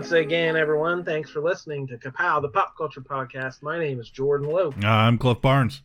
[0.00, 1.04] Once again, everyone.
[1.04, 3.60] Thanks for listening to Kapow, the pop culture podcast.
[3.62, 4.72] My name is Jordan Lowe.
[4.82, 5.82] Uh, I'm Cliff Barnes.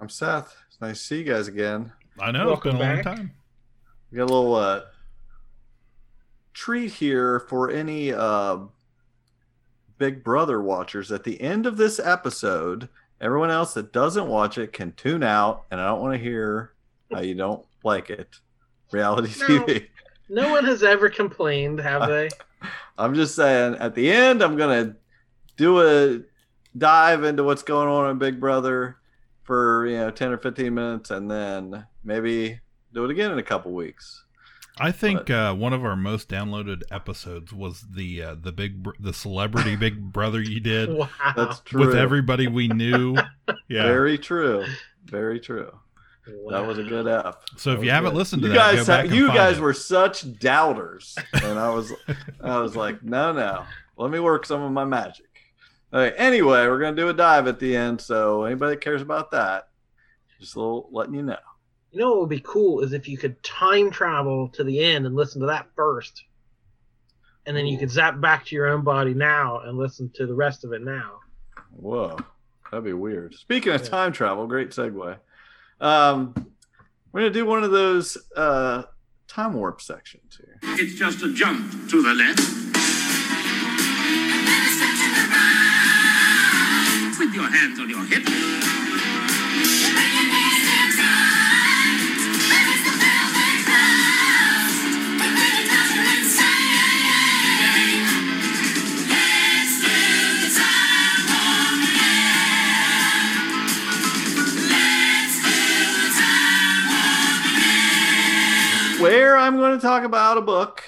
[0.00, 0.54] I'm Seth.
[0.68, 1.90] It's nice to see you guys again.
[2.20, 3.04] I know Welcome it's been a back.
[3.04, 3.30] long time.
[4.12, 4.82] We got a little uh,
[6.54, 8.58] treat here for any uh,
[9.98, 11.10] Big Brother watchers.
[11.10, 12.88] At the end of this episode,
[13.20, 16.74] everyone else that doesn't watch it can tune out, and I don't want to hear
[17.12, 18.36] how you don't like it.
[18.92, 19.46] Reality No.
[19.48, 19.86] TV.
[20.28, 22.28] No one has ever complained, have they?
[22.98, 24.96] I'm just saying, at the end, I'm gonna
[25.56, 26.20] do a
[26.76, 28.96] dive into what's going on in Big Brother
[29.42, 32.60] for you know 10 or 15 minutes, and then maybe
[32.92, 34.24] do it again in a couple weeks.
[34.78, 38.90] I think uh, one of our most downloaded episodes was the uh, the big br-
[39.00, 41.08] the celebrity Big Brother you did Wow.
[41.34, 41.86] That's true.
[41.86, 43.16] with everybody we knew.
[43.68, 43.84] Yeah.
[43.84, 44.64] Very true.
[45.06, 45.72] Very true.
[46.50, 47.42] That was a good app.
[47.56, 48.18] so if you haven't good.
[48.18, 49.62] listened to you that, guys, go back ha- and you find guys it.
[49.62, 51.92] were such doubters, and I was,
[52.40, 53.64] I was like, no, no,
[53.96, 55.24] let me work some of my magic.
[55.92, 59.30] Okay, anyway, we're gonna do a dive at the end, so anybody that cares about
[59.30, 59.68] that,
[60.40, 61.36] just a little letting you know.
[61.92, 65.06] You know what would be cool is if you could time travel to the end
[65.06, 66.24] and listen to that first.
[67.46, 70.34] And then you could zap back to your own body now and listen to the
[70.34, 71.20] rest of it now.
[71.76, 72.16] Whoa,
[72.70, 73.34] that'd be weird.
[73.36, 73.88] Speaking of Yeah.
[73.88, 75.16] time travel, great segue.
[75.80, 76.34] Um,
[77.12, 78.84] we're gonna do one of those uh,
[79.28, 80.58] time warp sections here.
[80.62, 82.40] It's just a jump to the left.
[87.18, 88.65] With your hands on your hips.
[109.86, 110.82] Talk about a book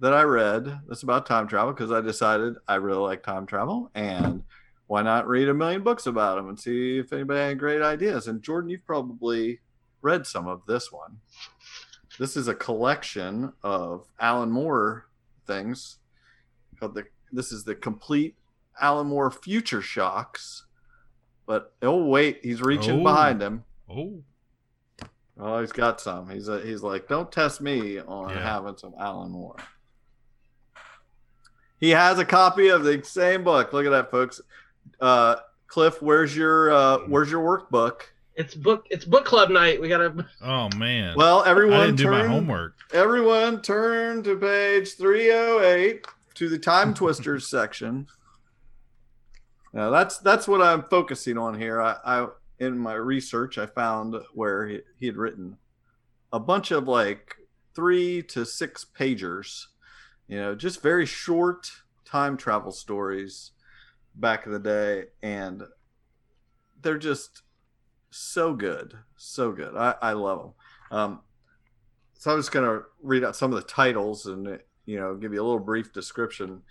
[0.00, 3.90] that I read that's about time travel because I decided I really like time travel
[3.94, 4.42] and
[4.86, 8.26] why not read a million books about them and see if anybody had great ideas.
[8.26, 9.60] And Jordan, you've probably
[10.00, 11.18] read some of this one.
[12.18, 15.08] This is a collection of Alan Moore
[15.46, 15.98] things.
[16.80, 18.34] Called the this is the complete
[18.80, 20.64] Alan Moore Future Shocks.
[21.44, 23.02] But oh wait, he's reaching Oh.
[23.02, 23.64] behind him.
[23.90, 24.22] Oh,
[25.38, 26.30] Oh, he's got some.
[26.30, 28.40] He's a, he's like, don't test me on Yeah.
[28.42, 29.56] having some Alan Moore.
[31.78, 33.72] He has a copy of the same book.
[33.72, 34.40] Look at that, folks.
[35.00, 35.36] Uh,
[35.66, 38.02] Cliff, where's your uh, where's your workbook?
[38.34, 39.80] It's book it's book club night.
[39.80, 41.16] We gotta oh man.
[41.16, 42.76] Well, I everyone didn't do turn, my homework.
[42.94, 48.06] Everyone turn to page 308 to the time twisters section.
[49.74, 51.82] Now that's that's what I'm focusing on here.
[51.82, 55.58] I, I in my research I found where he, he had written
[56.32, 57.36] a bunch of like
[57.74, 59.66] three to six pagers,
[60.28, 61.70] you know, just very short
[62.04, 63.52] time travel stories
[64.14, 65.62] back in the day, and
[66.80, 67.42] they're just
[68.10, 69.76] so good, so good.
[69.76, 70.98] I, I love them.
[70.98, 71.20] Um,
[72.14, 75.40] so I'm just gonna read out some of the titles and you know give you
[75.40, 76.62] a little brief description.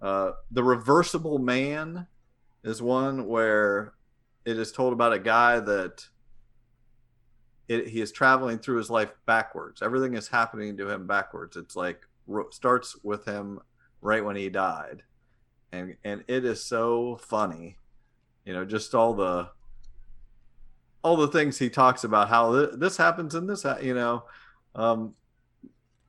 [0.00, 2.06] Uh, the Reversible Man
[2.62, 3.94] is one where
[4.44, 6.06] it is told about a guy that
[7.68, 9.82] it, he is traveling through his life backwards.
[9.82, 11.56] Everything is happening to him backwards.
[11.56, 12.06] It's like
[12.50, 13.60] starts with him
[14.00, 15.02] right when he died,
[15.72, 17.78] and and it is so funny.
[18.44, 19.48] You know, just all the
[21.04, 24.24] all the things he talks about how th- this happens and this ha- you know
[24.74, 25.14] um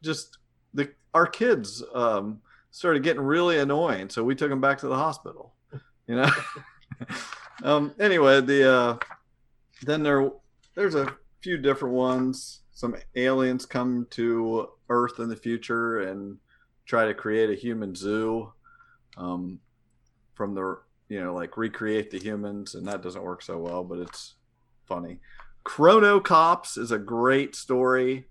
[0.02, 0.38] just
[0.74, 2.40] the our kids um
[2.72, 5.54] started getting really annoying so we took them back to the hospital
[6.08, 6.30] you know
[7.64, 8.98] um anyway the uh
[9.84, 10.30] then there
[10.76, 16.38] there's a few different ones some aliens come to earth in the future and
[16.86, 18.52] try to create a human zoo
[19.18, 19.60] um
[20.34, 24.00] from the you know like recreate the humans and that doesn't work so well but
[24.00, 24.36] it's
[24.86, 25.20] funny.
[25.64, 28.26] Chrono Cops is a great story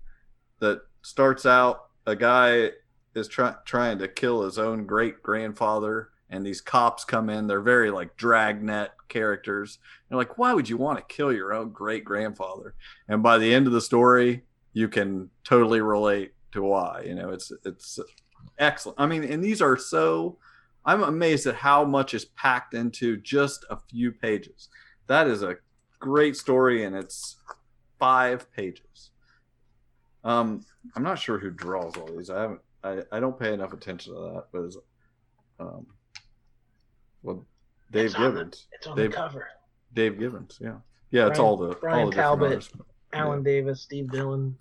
[0.59, 2.71] that starts out a guy
[3.13, 7.61] is try- trying to kill his own great grandfather and these cops come in they're
[7.61, 9.79] very like dragnet characters
[10.09, 12.73] they're like why would you want to kill your own great grandfather
[13.07, 14.43] and by the end of the story
[14.73, 17.99] you can totally relate to why you know it's it's
[18.57, 18.99] excellent.
[18.99, 20.37] I mean, and these are so.
[20.87, 24.69] I'm amazed at how much is packed into just a few pages.
[25.07, 25.57] That is a
[25.99, 27.37] great story, and it's
[27.97, 29.09] five pages.
[30.23, 30.63] Um,
[30.95, 32.29] I'm not sure who draws all these.
[32.29, 32.61] I haven't.
[32.83, 35.87] I, I don't pay enough attention to that, but um,
[37.25, 37.45] well,
[37.91, 38.67] Dave It's the- Gibbons.
[38.71, 39.47] It's on Dave, the cover.
[39.93, 40.57] Dave Gibbons.
[40.61, 40.77] Yeah,
[41.11, 41.27] yeah.
[41.27, 42.49] It's all the Brian all the Talbot.
[42.51, 42.73] artists.
[43.13, 44.57] Alan Davis, Steve Dillon.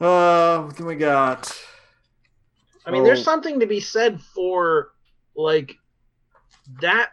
[0.00, 1.52] Uh, what do we got?
[2.86, 3.24] I mean, there's Oh.
[3.24, 4.92] something to be said for
[5.36, 5.76] like
[6.80, 7.10] that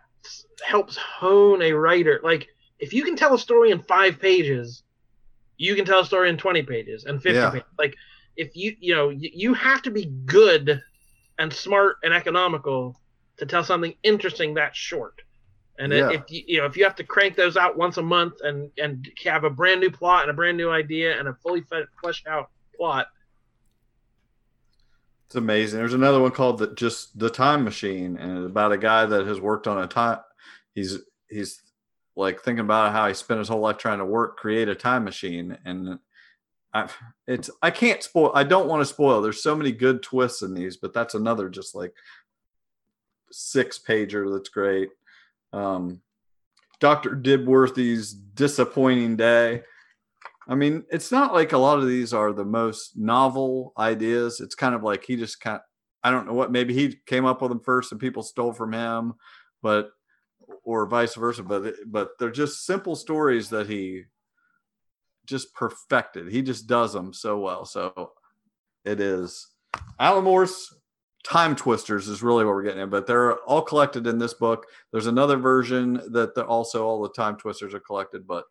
[0.65, 2.19] helps hone a writer.
[2.23, 2.47] Like,
[2.79, 4.83] if you can tell a story in five pages,
[5.57, 7.49] you can tell a story in 20 pages and 50 Yeah.
[7.51, 7.67] pages.
[7.77, 7.95] Like,
[8.35, 10.81] if you, you know, you have to be good
[11.39, 12.99] and smart and economical
[13.37, 15.21] to tell something interesting that short.
[15.79, 16.09] And Yeah.
[16.09, 18.71] if you, you know, if you have to crank those out once a month and
[18.77, 21.63] and have a brand new plot and a brand new idea and a fully
[22.01, 23.07] fleshed out plot,
[25.27, 25.79] It's amazing.
[25.79, 29.27] There's another one called the, just the Time Machine, and it's about a guy that
[29.27, 30.19] has worked on a time.
[30.73, 30.99] He's
[31.29, 31.61] he's
[32.15, 35.03] like thinking about how he spent his whole life trying to work, create a time
[35.03, 35.99] machine, and
[36.73, 36.89] I
[37.27, 38.31] it's I can't spoil.
[38.33, 39.21] I don't want to spoil.
[39.21, 41.93] There's so many good twists in these, but that's another just like
[43.31, 44.89] six pager that's great.
[45.53, 46.01] Um,
[46.79, 49.63] Doctor Dibworthy's disappointing day.
[50.47, 54.39] I mean, it's not like a lot of these are the most novel ideas.
[54.39, 55.59] It's kind of like he just kind
[56.03, 58.71] I don't know what maybe he came up with them first and people stole from
[58.71, 59.15] him,
[59.61, 59.89] but
[60.63, 61.43] or vice versa.
[61.43, 64.03] But but they're just simple stories that he
[65.25, 66.31] just perfected.
[66.31, 67.65] He just does them so well.
[67.65, 68.11] So
[68.85, 69.47] it is
[69.99, 70.73] Alan Moore's
[71.27, 74.65] Time Twisters is really what we're getting at, but they're all collected in this book.
[74.93, 78.45] There's another version that the, also all the Time Twisters are collected, but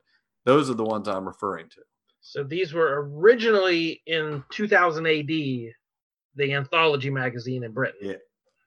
[0.45, 1.81] those are the ones I'm referring to.
[2.21, 5.73] So these were originally in 2000 AD, the
[6.39, 8.01] anthology magazine in Britain.
[8.03, 8.17] Yeah.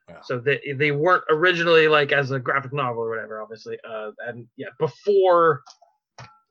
[0.09, 0.21] Yeah.
[0.23, 3.77] So they they weren't originally like as a graphic novel or whatever, obviously.
[3.87, 5.61] Uh, and yeah, before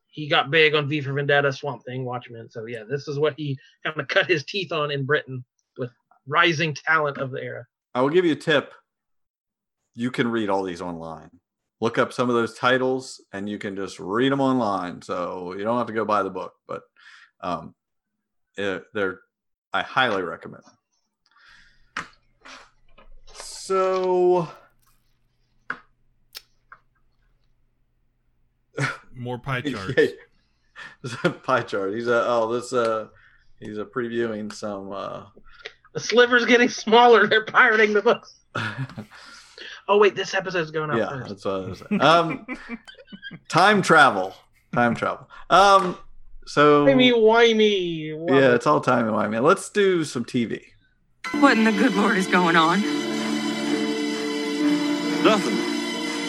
[0.07, 2.49] he got big on V for Vendetta, Swamp Thing, Watchmen.
[2.49, 5.58] So yeah, this is what he kind of cut his teeth on in Britain with
[6.29, 7.67] rising talent of the era.
[7.95, 8.73] I will give you a tip.
[9.95, 11.31] You can read all these online.
[11.81, 15.03] Look up some of those titles and you can just read them online.
[15.03, 16.83] So you don't have to go buy the book, but
[17.41, 17.75] um,
[18.57, 19.21] eh, they're,
[19.73, 22.07] I highly recommend them.
[23.33, 24.49] So
[29.19, 29.95] More pie charts.
[29.97, 30.07] Yeah.
[31.03, 31.95] There's a pie chart.
[31.95, 33.09] He's a, oh, this, uh,
[33.61, 35.25] he's a previewing some, uh,
[35.99, 37.27] The sliver's getting smaller.
[37.27, 38.35] They're pirating the books.
[39.91, 41.29] Oh wait, this episode's going out yeah, first.
[41.31, 42.03] that's what I was saying.
[42.03, 42.47] Um,
[43.49, 44.35] time travel,
[44.75, 45.27] time travel.
[45.49, 45.97] Um,
[46.45, 48.29] so Wimey, wimey.
[48.29, 49.43] yeah, it's all time and why man.
[49.43, 50.63] Let's do some TV.
[51.41, 52.83] What in the good Lord is going on?
[55.25, 55.57] Nothing.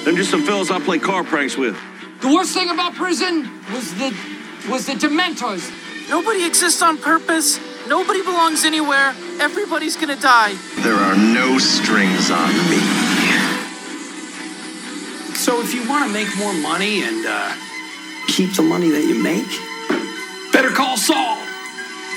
[0.06, 1.78] Them just some fellas I play car pranks with.
[2.22, 3.42] The worst thing about prison
[3.74, 4.16] was the
[4.70, 5.70] was the Dementors.
[6.10, 7.60] Nobody exists on purpose.
[7.90, 9.16] Nobody belongs anywhere.
[9.42, 10.54] Everybody's gonna die.
[10.86, 12.78] There are no strings on me.
[15.34, 17.52] So if you want to make more money and uh,
[18.28, 19.50] keep the money that you make,
[20.54, 21.36] better call Saul.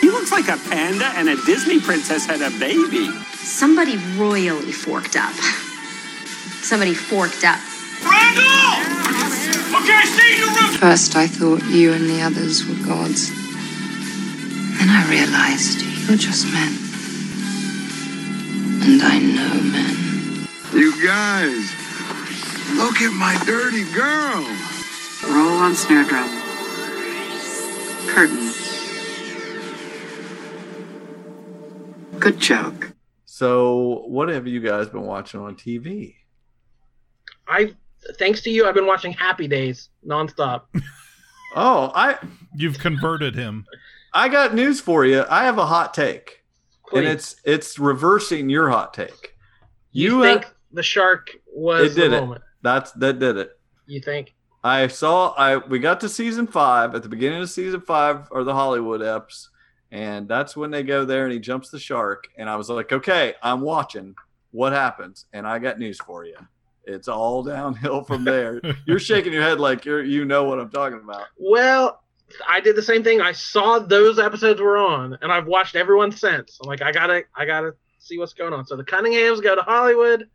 [0.02, 3.08] He looks like a panda and a Disney princess had a baby.
[3.32, 5.32] Somebody royally forked up.
[6.60, 7.60] Somebody forked up.
[8.05, 8.76] Randall!
[9.81, 10.76] Okay, stay in the room!
[10.76, 13.31] First, I thought you and the others were gods.
[14.79, 16.72] Then I realized you're just men.
[18.82, 20.48] And I know men.
[20.72, 21.72] You guys,
[22.76, 24.44] look at my dirty girl.
[25.34, 26.29] Roll on snare drum.
[28.08, 28.50] Curtain.
[32.19, 32.93] Good joke.
[33.24, 36.14] So, what have you guys been watching on TV?
[37.48, 37.74] I
[38.19, 40.62] thanks to you, I've been watching Happy Days nonstop.
[41.55, 42.17] Oh, I
[42.56, 43.67] You've converted him.
[44.14, 45.24] I got news for you.
[45.28, 46.42] I have a hot take,
[46.92, 49.34] and it's it's reversing your hot take.
[49.92, 52.20] you, You uh, think have- the shark was It did the it.
[52.20, 52.42] moment?
[52.62, 53.58] That's that did it.
[53.86, 54.34] You think?
[54.64, 58.44] I saw I we got to season five at the beginning of season five are
[58.44, 59.48] the Hollywood eps,
[59.90, 62.92] and that's when they go there and he jumps the shark, and I was like,
[62.92, 64.14] okay, I'm watching.
[64.52, 65.24] What happens?
[65.32, 66.36] And I got news for you.
[66.84, 68.60] It's all downhill from there.
[68.86, 71.24] you're shaking your head like you're you know what I'm talking about.
[71.38, 72.01] Well,
[72.48, 73.20] I did the same thing.
[73.20, 76.58] I saw those episodes were on, and I've watched everyone since.
[76.62, 78.67] I'm like, I gotta, I gotta see what's going on.
[78.67, 80.29] So the Cunninghams go to Hollywood.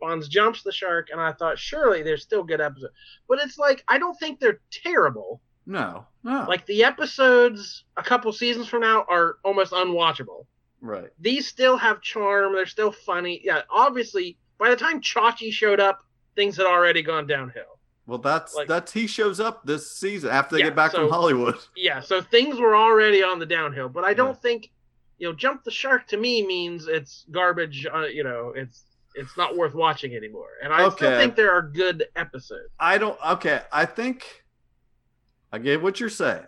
[0.00, 2.94] Fonz jumps the shark, and I thought surely there's still good episodes,
[3.28, 5.42] but it's like I don't think they're terrible.
[5.66, 6.46] No, no.
[6.48, 10.46] Like the episodes a couple seasons from now are almost unwatchable.
[10.80, 11.10] Right.
[11.20, 12.54] These still have charm.
[12.54, 13.40] They're still funny.
[13.44, 16.02] Yeah, obviously, by the time Chachi showed up,
[16.34, 17.78] things had already gone downhill.
[18.10, 20.98] Well, that's Like- that's he shows up this season after they Yeah, get back so-
[21.02, 21.54] from Hollywood.
[21.76, 23.88] Yeah, so things were already on the downhill.
[23.88, 24.70] But I don't think,
[25.18, 27.86] you know, jump the shark to me means it's garbage.
[27.86, 30.48] Uh, you know, it's it's not worth watching anymore.
[30.62, 32.68] And I still think there are good episodes.
[32.80, 33.18] I don't.
[33.24, 34.44] Okay, I think
[35.52, 36.46] I get what you're saying,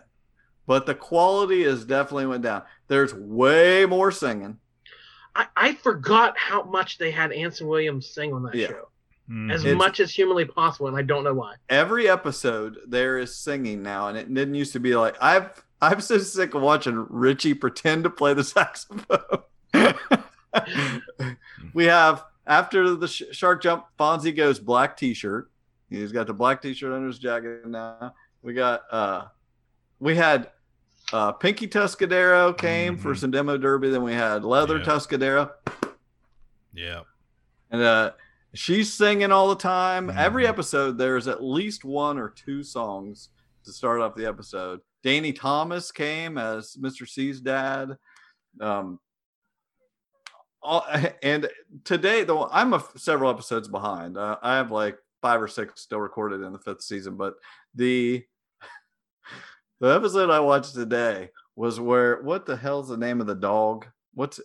[0.67, 2.63] but the quality is definitely went down.
[2.87, 4.59] There's way more singing.
[5.35, 8.67] I, I forgot how much they had Anson Williams sing on that Yeah.
[8.67, 8.89] show,
[9.29, 9.53] Mm.
[9.53, 11.55] as It's- much as humanly possible, and I don't know why.
[11.69, 15.63] Every episode there is singing now, and it didn't used to be like I've.
[15.81, 19.43] I'm so sick of watching Richie pretend to play the saxophone.
[21.73, 25.49] we have after the sh- shark jump, Fonzie goes black t-shirt.
[25.89, 28.13] He's got the black t-shirt under his jacket now.
[28.41, 29.25] We got uh
[29.99, 30.51] we had
[31.11, 34.83] uh Pinky Tuscadero came for some demo derby, then we had Leather Yeah.
[34.85, 35.51] Tuscadero.
[36.73, 37.01] Yeah.
[37.71, 38.11] And uh
[38.53, 40.09] she's singing all the time.
[40.09, 43.29] Every episode there's at least one or two songs
[43.65, 44.79] to start off the episode.
[45.03, 47.07] Danny Thomas came as Mr.
[47.07, 47.97] C's dad.
[48.61, 48.99] Um
[50.61, 50.85] all,
[51.23, 51.49] and
[51.83, 54.17] today though I'm a, several episodes behind.
[54.17, 57.35] Uh, I have like five or six still recorded in the fifth season, but
[57.75, 58.23] the
[59.79, 63.87] the episode I watched today was where what the hell's the name of the dog?
[64.13, 64.39] What's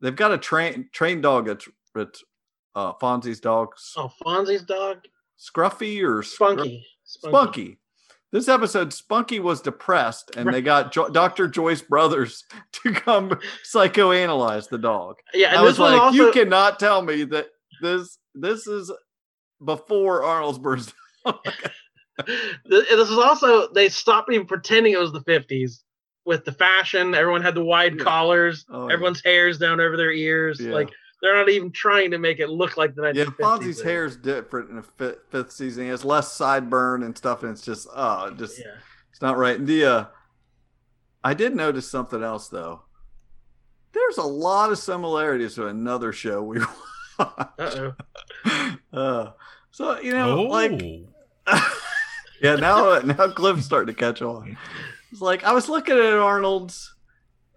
[0.00, 1.62] they've got a train trained dog at
[1.96, 2.16] at
[2.74, 4.98] uh, Fonzie's dog, Oh, Fonzie's dog,
[5.38, 6.86] Scruffy or Spunky.
[7.04, 7.30] Spunky.
[7.36, 7.76] Spunky.
[8.32, 11.48] This episode, Spunky was depressed, and they got jo- Dr.
[11.48, 15.16] Joyce Brothers to come psychoanalyze the dog.
[15.34, 17.48] Yeah, and I this was like, also- you cannot tell me that
[17.82, 18.92] this this is
[19.64, 20.92] before Arnold's birthday.
[22.68, 25.82] This is also they stopped even pretending it was the fifties
[26.26, 27.14] with the fashion.
[27.14, 28.66] Everyone had the wide collars.
[28.68, 28.92] Oh, yeah.
[28.92, 30.60] everyone's hair's down over their ears.
[30.60, 30.72] Yeah.
[30.72, 30.90] Like
[31.22, 34.70] they're not even trying to make it look like the Yeah, Fonzie's hair is different
[34.70, 35.84] in the fifth, fifth season.
[35.84, 38.74] He has less sideburn and stuff, and it's just oh, just Yeah.
[39.10, 39.56] it's not right.
[39.58, 40.04] And the uh,
[41.22, 42.82] I did notice something else though.
[43.92, 46.60] There's a lot of similarities to another show we
[47.18, 47.94] Uh-oh.
[48.94, 49.30] uh
[49.70, 50.42] so you know Oh.
[50.44, 50.80] like
[52.42, 54.56] yeah now now cliff's starting to catch on
[55.12, 56.94] it's like i was looking at arnold's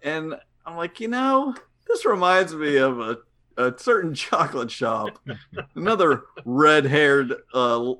[0.02, 0.34] and
[0.66, 1.54] i'm like you know
[1.88, 3.16] this reminds me of a,
[3.56, 5.18] a certain chocolate shop
[5.76, 7.92] another red-haired uh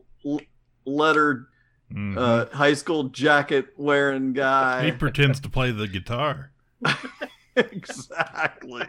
[0.87, 1.47] lettered
[1.93, 2.17] Mhm.
[2.17, 4.87] uh high school jacket wearing guy.
[4.87, 6.51] He pretends to play the guitar.
[7.57, 8.85] exactly.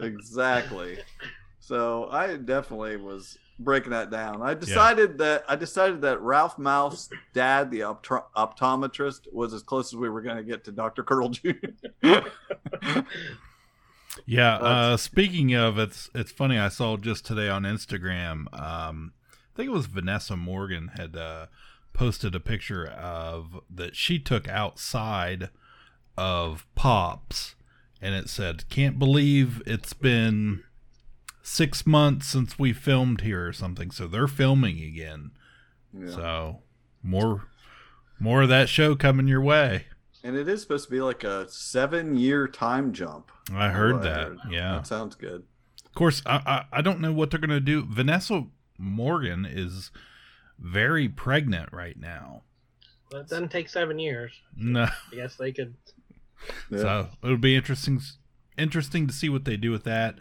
[0.00, 0.98] Exactly.
[1.60, 4.42] So i definitely was breaking that down.
[4.42, 9.92] I decided that i decided that ralph Malph's dad the opto- optometrist was as close
[9.92, 11.52] as we were going to get to dr Curdle jr
[14.26, 14.56] Yeah.
[14.56, 16.58] Uh, speaking of, it's it's funny.
[16.58, 18.46] I saw just today on Instagram.
[18.58, 21.46] Um, I think it was Vanessa Morgan had uh,
[21.92, 25.50] posted a picture of that she took outside
[26.16, 27.54] of Pops,
[28.00, 30.62] and it said, "Can't believe it's been
[31.42, 35.32] six months since we filmed here or something." So they're filming again.
[35.92, 36.10] Yeah.
[36.10, 36.62] So
[37.02, 37.48] more
[38.18, 39.86] more of that show coming your way.
[40.24, 44.32] And it is supposed to be like a seven year time jump I heard that.
[44.50, 44.72] Yeah.
[44.72, 45.44] that sounds good
[45.84, 46.36] Of course, I,
[46.72, 47.84] I I don't know what they're gonna do.
[47.88, 48.46] Vanessa
[48.78, 49.90] Morgan is
[50.58, 52.42] very pregnant right now.
[53.12, 54.32] Well, it doesn't take seven years.
[54.56, 55.74] No, I guess they could.
[56.70, 58.00] so it'll be interesting
[58.58, 60.16] interesting to see what they do with that.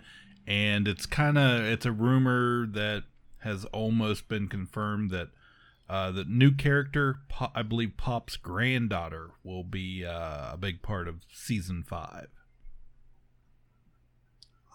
[0.45, 3.03] And it's kind of it's a rumor that
[3.39, 5.29] has almost been confirmed that
[5.93, 11.07] uh, the new character, Po- I believe Pop's granddaughter, will be uh, a big part
[11.07, 12.27] of season five.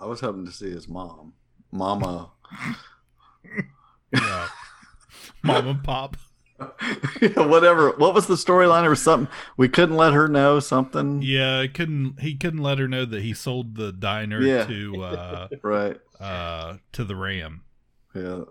[0.00, 1.32] i was hoping to see his mom
[1.72, 2.30] mama
[4.12, 4.48] Yeah,
[5.42, 6.16] Mom and Pop.
[7.36, 12.20] whatever what was the storyline or something we couldn't let her know something Yeah, couldn't
[12.20, 14.64] he couldn't let her know that he sold the diner Yeah.
[14.66, 17.62] to uh right uh to the Ram.
[18.14, 18.42] Yeah.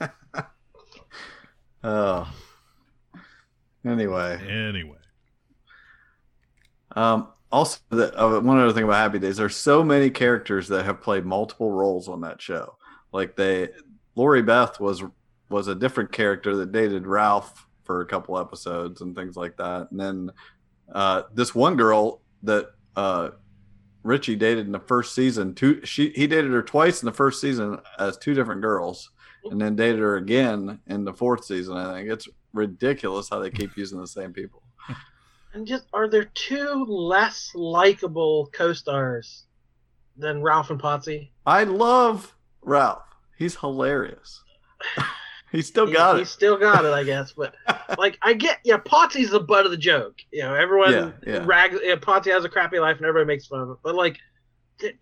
[1.86, 2.32] oh.
[3.84, 4.98] Anyway, Anyway.
[6.96, 10.84] um, also the, uh, one other thing about Happy Days, there's so many characters that
[10.84, 12.76] have played multiple roles on that show.
[13.12, 13.68] Like they,
[14.16, 15.04] Lori Beth was
[15.48, 19.88] was a different character that dated Ralph for a couple episodes and things like that.
[19.92, 20.30] And then
[20.92, 23.30] uh, this one girl that uh,
[24.02, 27.40] Richie dated in the first season, two she he dated her twice in the first
[27.40, 29.10] season as two different girls,
[29.50, 31.76] and then dated her again in the fourth season.
[31.76, 34.62] I think it's ridiculous how they keep using the same people.
[35.54, 39.44] And just are there two less likable co-stars
[40.14, 41.30] than Ralph and Potsy.
[41.46, 43.04] I love Ralph.
[43.38, 44.42] He's hilarious.
[45.52, 46.24] He's still got he, it.
[46.24, 47.32] He's still got it, I guess.
[47.32, 47.54] But
[47.96, 50.16] like, I get, yeah, Potsy's the butt of the joke.
[50.30, 51.42] You know, everyone Yeah, yeah.
[51.46, 51.78] rags.
[51.82, 53.76] Yeah, Potsy has a crappy life, and everybody makes fun of it.
[53.82, 54.18] But like,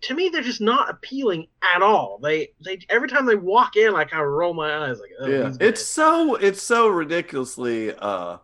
[0.01, 2.19] to me, they're just not appealing at all.
[2.21, 5.27] They, they every time they walk in, I kind of roll my eyes, like, oh,
[5.27, 8.37] yeah, it's so it's so ridiculously uh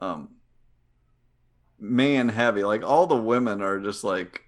[0.00, 0.30] um
[1.78, 2.64] man heavy.
[2.64, 4.42] Like all the women are just like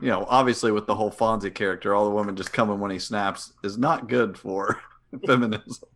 [0.00, 2.98] you know, obviously with the whole Fonzie character, all the women just coming when he
[2.98, 4.80] snaps is not good for
[5.26, 5.88] feminism.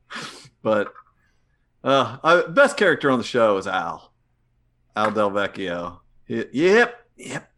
[0.63, 0.93] But
[1.83, 4.13] uh, best character on the show is Al.
[4.97, 6.01] Al Del Vecchio.
[6.27, 6.53] Yep,
[7.17, 7.54] yep.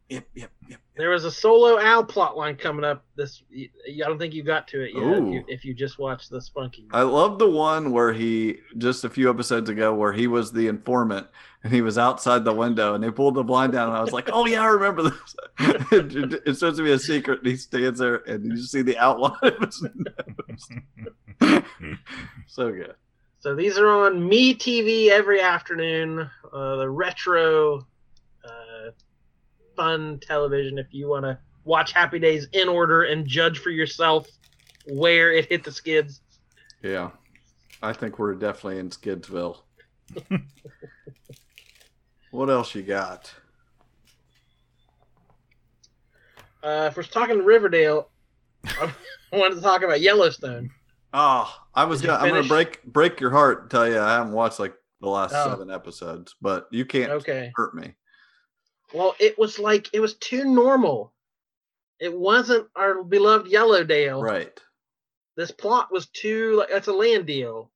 [0.96, 3.04] There was a solo Al plot line coming up.
[3.16, 5.02] This, I don't think you got to it yet.
[5.02, 6.86] If you, if you just watched the Spunky.
[6.90, 10.68] I love the one where he just a few episodes ago where he was the
[10.68, 11.26] informant
[11.62, 14.12] and he was outside the window and they pulled the blind down and I was
[14.12, 15.36] like, oh yeah, I remember this.
[15.92, 17.40] it, it's supposed to be a secret.
[17.40, 19.84] And he stands there and you just see the outline of his
[21.40, 21.58] nose.
[22.46, 22.94] so good.
[23.40, 26.30] So these are on Me TV every afternoon.
[26.52, 27.86] Uh, the retro,
[29.76, 30.78] fun television.
[30.78, 34.26] If you want to watch Happy Days in order and judge for yourself
[34.86, 36.20] where it hit the skids.
[36.82, 37.10] Yeah,
[37.82, 39.58] I think we're definitely in Skidsville.
[42.30, 43.32] what else you got?
[46.62, 48.10] Uh, if we're talking Riverdale,
[48.64, 48.92] I
[49.32, 50.70] wanted to talk about Yellowstone.
[51.12, 54.58] Oh, I was gonna, I'm gonna break break your heart tell you I haven't watched
[54.58, 55.50] like the last Oh.
[55.50, 57.52] seven episodes, but you can't Okay.
[57.54, 57.94] hurt me.
[58.92, 61.12] Well, it was like it was too normal.
[61.98, 64.22] It wasn't our beloved Yellowdale.
[64.22, 64.58] Right.
[65.36, 67.70] This plot was too like it's a land deal.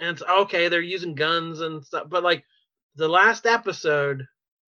[0.00, 2.44] And it's okay, they're using guns and stuff, but like
[2.96, 4.26] the last episode,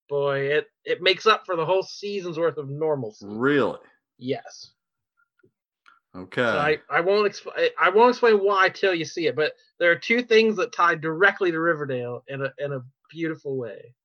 [0.08, 3.26] boy, it it makes up for the whole season's worth of normalcy.
[3.28, 3.78] Really?
[4.18, 4.70] Yes.
[6.14, 6.42] Okay.
[6.42, 9.90] So I, I won't explain I won't explain why till you see it, but there
[9.90, 13.95] are two things that tie directly to Riverdale in a in a beautiful way.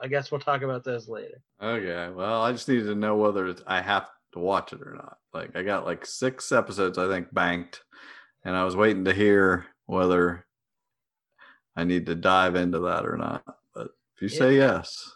[0.00, 1.42] I guess we'll talk about those later.
[1.62, 2.08] Okay.
[2.14, 5.18] Well, I just needed to know whether I have to watch it or not.
[5.34, 7.82] Like I got like six episodes, I think, banked,
[8.44, 10.46] and I was waiting to hear whether
[11.76, 13.42] I need to dive into that or not.
[13.74, 15.12] But if you say yes,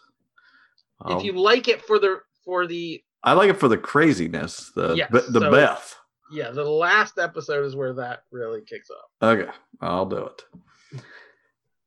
[1.01, 4.71] I'll- if you like it for the for the I like it for the craziness,
[4.75, 5.95] the Yes, the so- Beth.
[6.31, 9.09] yeah, the last episode is where that really kicks off.
[9.37, 11.01] Okay, I'll do it.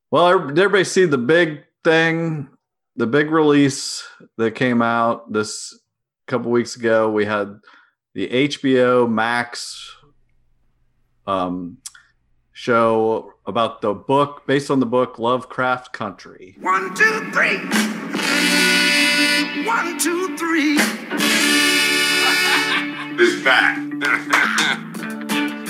[0.09, 2.49] Well, did everybody see the big thing,
[2.97, 4.03] the big release
[4.37, 5.79] that came out this
[6.25, 7.09] couple weeks ago?
[7.09, 7.59] We had
[8.13, 9.95] the HBO Max
[11.25, 11.77] um,
[12.51, 16.57] show about the book based on the book Lovecraft Country.
[16.59, 17.57] One, two, three.
[19.65, 20.77] One, two, three.
[23.19, 23.77] is back.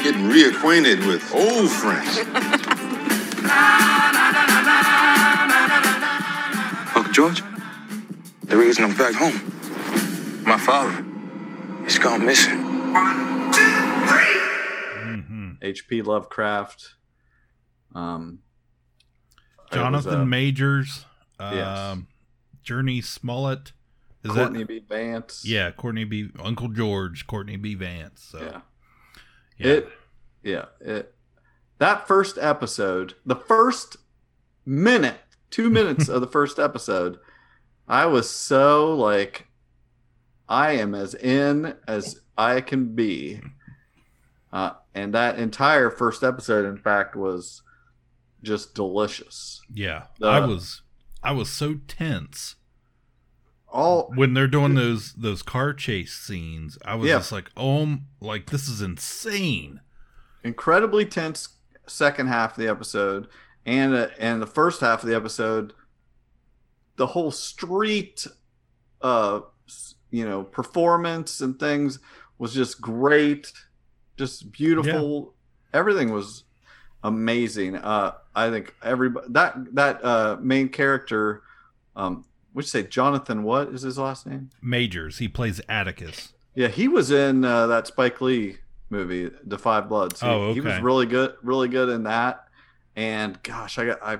[0.04, 2.20] Getting reacquainted with old friends.
[7.18, 7.42] George,
[8.44, 9.34] the reason I'm back home,
[10.44, 11.04] my father,
[11.84, 12.60] he's gone missing.
[15.64, 16.94] HP Lovecraft.
[17.96, 18.42] Um,
[19.72, 21.06] it was, Jonathan uh, Majors,
[21.40, 21.98] um, Yes.
[22.64, 23.72] Jurnee Smollett.
[24.24, 24.84] Is Courtney that B.
[24.88, 25.44] Vance.
[25.44, 26.30] Yeah, Courtney B.
[26.38, 27.74] Uncle George, Courtney B.
[27.74, 28.28] Vance.
[28.32, 28.62] So Yeah.
[29.58, 29.68] yeah.
[29.74, 29.90] It,
[30.44, 31.16] yeah, it.
[31.80, 33.98] That first episode, the first
[34.68, 35.18] minute,
[35.50, 37.18] two minutes of the first episode,
[37.88, 39.48] I was so like,
[40.50, 43.42] I am as in as I can be.
[44.52, 47.62] Uh, and that entire first episode, in fact, was
[48.44, 49.62] just delicious.
[49.74, 50.82] Yeah, I was
[51.24, 52.56] I was so tense
[53.68, 56.78] All when they're doing those those car chase scenes.
[56.86, 57.18] I was Yeah.
[57.18, 59.82] just like, oh, like this is insane.
[60.44, 61.50] incredibly tense
[61.88, 63.28] second half of the episode
[63.68, 65.74] and uh, and the first half of the episode
[66.96, 68.26] the whole street
[69.02, 69.42] uh
[70.10, 72.00] you know performance and things
[72.40, 73.52] was just great
[74.18, 75.36] just beautiful.
[75.74, 76.44] Everything was
[77.04, 77.76] amazing.
[77.76, 81.44] Uh i think everybody that that uh main character
[81.96, 82.82] um would you say?
[82.84, 84.50] Jonathan what is his last name?
[84.62, 86.34] Majors, he plays Atticus.
[86.56, 88.58] yeah, he was in uh, that Spike Lee
[88.90, 90.22] movie, The Five Bloods.
[90.22, 92.47] He, Oh, he was really good, really good in that.
[92.98, 94.18] And gosh, I got I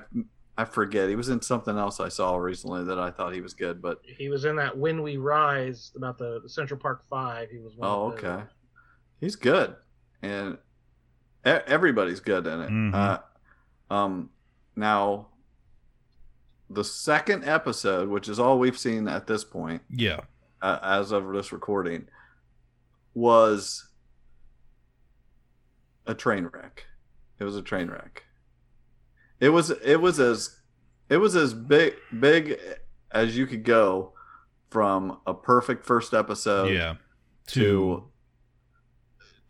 [0.56, 1.08] I forget.
[1.08, 3.82] He was in something else I saw recently that I thought he was good.
[3.82, 7.50] But He was in that When We Rise about the, the Central Park Five.
[7.50, 8.44] He was one oh, of the- okay,
[9.20, 9.74] he's good,
[10.22, 10.54] and
[11.44, 12.70] e- everybody's good in it.
[12.70, 12.94] Mhm.
[12.94, 13.18] Uh,
[13.92, 14.30] um,
[14.76, 15.26] now
[16.70, 20.20] the second episode, which is all we've seen at this point, Yeah,
[20.62, 22.06] uh, as of this recording,
[23.14, 23.88] was
[26.06, 26.84] a train wreck.
[27.40, 28.24] It was a train wreck.
[29.40, 30.56] It was it was as
[31.08, 32.58] it was as big big
[33.10, 34.12] as you could go
[34.70, 36.94] from a perfect first episode yeah.
[37.48, 38.04] to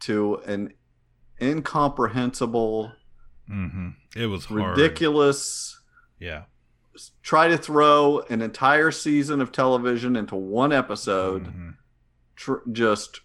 [0.01, 0.72] to an
[1.40, 2.92] incomprehensible
[3.46, 4.77] hmm It was hard.
[4.79, 5.81] ridiculous
[6.18, 6.44] Yeah.
[7.22, 11.70] try to throw an entire season of television into one episode Mm-hmm.
[12.37, 13.20] tr- just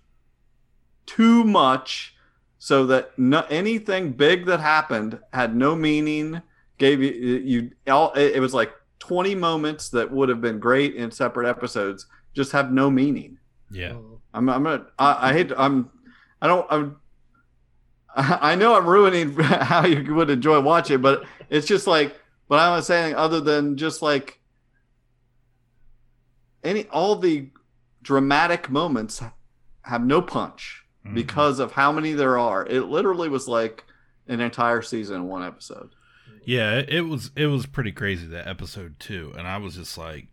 [1.06, 2.15] too much
[2.58, 6.41] so that no, anything big that happened had no meaning
[6.77, 10.95] gave you you all it it was like 20 moments that would have been great
[10.95, 13.38] in separate episodes just have no meaning
[13.69, 13.93] Yeah.
[14.33, 15.89] i'm i'm gonna i, I hate to- i'm
[16.41, 16.97] i don't i'm
[18.15, 22.15] I know I'm ruining how you would enjoy watching, but it's just like,
[22.47, 24.39] but I was saying other than just like
[26.63, 27.49] any all the
[28.01, 29.21] dramatic moments
[29.83, 31.15] have no punch Mm-hmm.
[31.15, 32.65] because of how many there are.
[32.65, 33.83] It literally was like
[34.29, 35.89] an entire season in one episode.
[36.45, 40.27] Yeah, it, was it was pretty crazy that episode two, and I was just like,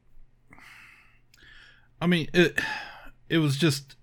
[2.01, 2.59] I mean, it
[3.29, 3.96] it was just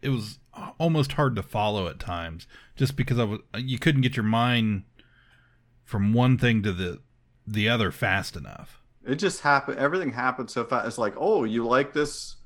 [0.00, 0.38] it was
[0.78, 4.84] almost hard to follow at times, just because I was you couldn't get your mind
[5.84, 7.00] from one thing to the
[7.46, 8.80] the other fast enough.
[9.04, 9.78] It just happened.
[9.78, 10.86] Everything happened so fast.
[10.86, 12.36] It's like, oh, you like this?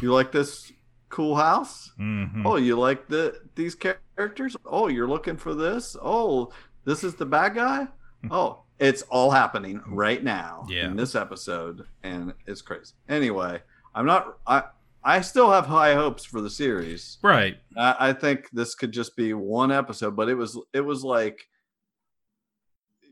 [0.00, 0.72] You like this
[1.08, 1.90] cool house?
[1.98, 2.42] Mhm.
[2.44, 4.56] Oh, you like the these characters?
[4.64, 5.96] Oh, you're looking for this?
[6.00, 6.52] Oh,
[6.84, 7.88] this is the bad guy?
[8.30, 10.86] Oh, it's all happening right now Yeah.
[10.86, 12.92] in this episode, and it's crazy.
[13.08, 13.62] Anyway,
[13.94, 14.38] I'm not.
[14.46, 14.64] I
[15.04, 17.18] I still have high hopes for the series.
[17.22, 17.58] Right.
[17.76, 21.48] I, I think this could just be one episode, but it was it was like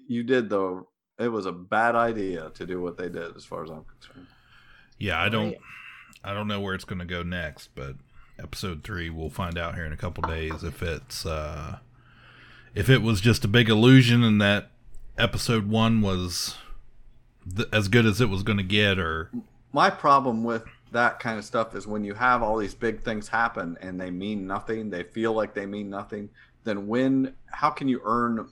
[0.08, 0.84] you did the.
[1.18, 4.26] It was a bad idea to do what they did, as far as I'm concerned.
[4.98, 5.56] Yeah, I don't
[6.24, 7.96] I don't know where it's going to go next, but
[8.38, 11.78] episode 3 we'll find out here in a couple days if it's uh
[12.74, 14.70] if it was just a big illusion and that
[15.18, 16.56] episode 1 was
[17.56, 19.30] th- as good as it was going to get or
[19.72, 23.28] my problem with that kind of stuff is when you have all these big things
[23.28, 26.28] happen and they mean nothing, they feel like they mean nothing,
[26.64, 28.46] then when how can you earn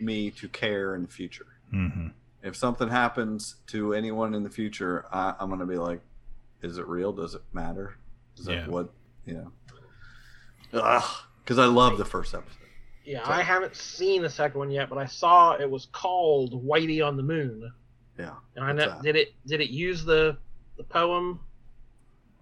[0.00, 1.46] me to care in the future?
[1.72, 2.12] Mhm.
[2.42, 6.00] If something happens to anyone in the future, I, I'm going to be like,
[6.62, 7.12] is it real?
[7.12, 7.94] Does it matter?
[8.36, 8.66] Is that Yeah.
[8.66, 8.92] what,
[9.24, 9.52] you know?
[10.72, 12.58] Because I love the first episode.
[13.04, 17.04] Yeah, I haven't seen the second one yet, but I saw it was called Whitey
[17.04, 17.72] on the Moon.
[18.18, 18.34] Yeah.
[18.56, 19.02] And I know that?
[19.02, 20.36] did it did it use the
[20.76, 21.40] the poem?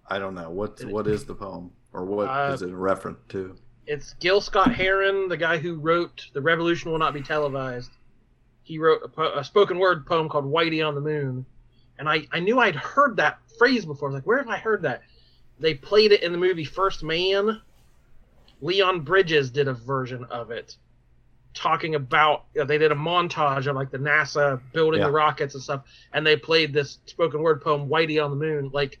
[0.07, 0.49] I don't know.
[0.49, 1.71] What, what is the poem?
[1.93, 3.55] Or what Uh, is it a reference to?
[3.87, 7.91] It's Gil Scott Heron, the guy who wrote "The Revolution Will Not Be Televised."
[8.63, 11.45] He wrote a, po- a spoken word poem called "Whitey on the Moon,"
[11.97, 14.09] and I I knew I'd heard that phrase before.
[14.09, 15.01] I was like, where have I heard that?
[15.59, 17.61] They played it in the movie First Man.
[18.61, 20.75] Leon Bridges did a version of it,
[21.53, 25.07] talking about you know, they did a montage of like the NASA building Yeah.
[25.07, 28.69] the rockets and stuff, and they played this spoken word poem "Whitey on the Moon."
[28.71, 28.99] Like,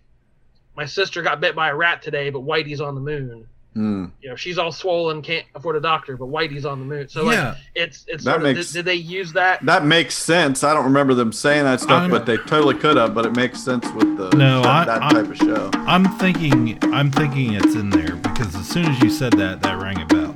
[0.75, 4.07] my sister got bit by a rat today, but Whitey's on the moon Hmm.
[4.21, 7.31] you know she's all swollen can't afford a doctor but whitey's on the moon so
[7.31, 7.49] Yeah.
[7.51, 10.65] like it's it's That sort of, makes- did, did they use that That makes sense.
[10.65, 13.13] I don't remember them saying that stuff, I'm- but they totally could have.
[13.15, 15.69] But it makes sense with the No, that, I- that I- type of show.
[15.87, 19.81] I'm thinking I'm thinking it's in there because as soon as you said that that
[19.81, 20.35] rang a bell.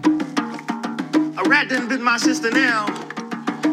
[1.37, 2.85] A rat didn't bit my sister Nell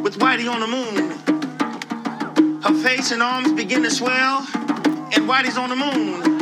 [0.03, 2.61] with Whitey on the moon.
[2.63, 4.39] Her face and arms begin to swell,
[5.15, 6.41] and Whitey's on the moon.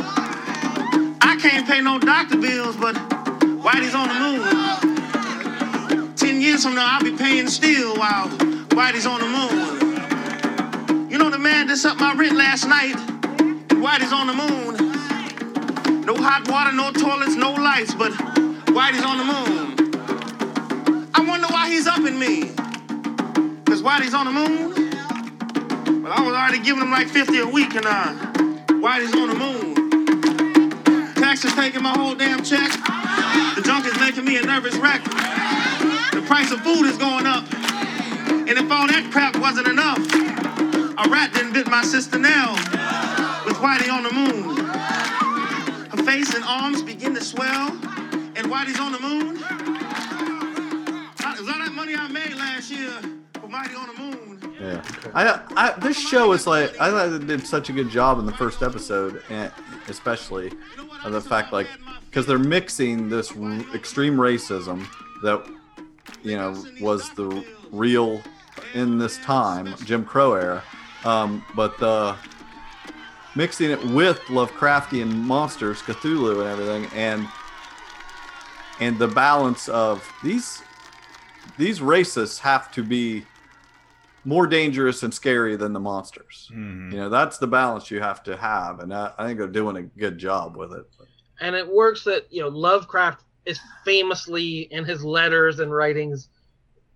[1.23, 6.15] I can't pay no doctor bills, but Whitey's on the moon.
[6.15, 8.27] Ten years from now, I'll be paying still while
[8.69, 11.09] Whitey's on the moon.
[11.11, 12.95] You know the man just up my rent last night,
[13.69, 14.77] Whitey's on the moon.
[16.05, 18.11] No hot water, no toilets, no lights, but
[18.73, 19.77] Whitey's on the moon.
[21.13, 22.49] I wonder why he's up in me.
[23.65, 24.73] Cause Whitey's on the moon.
[26.01, 28.15] But I was already giving him like 50 a week and uh
[28.81, 29.80] Whitey's on the moon.
[31.41, 32.69] Taxes taking my whole damn check.
[33.55, 35.03] The junk is making me a nervous wreck.
[35.03, 37.51] The price of food is going up.
[38.29, 42.53] And if all that crap wasn't enough, a rat didn't bit my sister Nell
[43.47, 44.55] with Whitey on the moon.
[45.89, 49.37] Her face and arms begin to swell, and Whitey's on the moon.
[49.37, 49.43] Is
[51.49, 52.91] all that money I made last year
[53.33, 54.20] for Whitey on the moon?
[54.61, 54.83] Yeah,
[55.15, 58.33] I, I this show is like I thought did such a good job in the
[58.33, 59.51] first episode, and
[59.87, 60.51] especially
[61.03, 61.67] of the fact like
[62.05, 63.31] because they're mixing this
[63.73, 64.85] extreme racism
[65.23, 65.43] that
[66.21, 68.21] you know was the real
[68.75, 70.61] in this time Jim Crow era,
[71.05, 72.15] um, but the
[73.35, 77.27] mixing it with Lovecraftian monsters, Cthulhu, and everything, and
[78.79, 80.61] and the balance of these
[81.57, 83.25] these racists have to be
[84.23, 86.49] more dangerous and scary than the monsters.
[86.53, 86.91] Mhm.
[86.91, 89.77] You know, that's the balance you have to have, and I, I think they're doing
[89.77, 90.85] a good job with it.
[91.39, 96.29] and it works that you know Lovecraft is famously in his letters and writings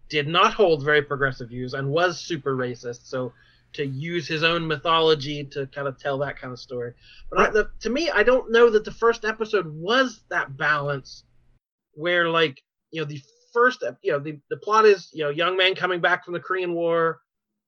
[0.09, 3.07] did not hold very progressive views and was super racist.
[3.07, 3.33] So
[3.73, 6.93] to use his own mythology to kind of tell that kind of story,
[7.31, 11.23] but I, the, to me, I don't know that the first episode was that balance
[11.95, 12.61] where like
[12.91, 13.19] you know the
[13.55, 16.39] first you know the, the plot is you know young man coming back from the
[16.39, 17.21] Korean War.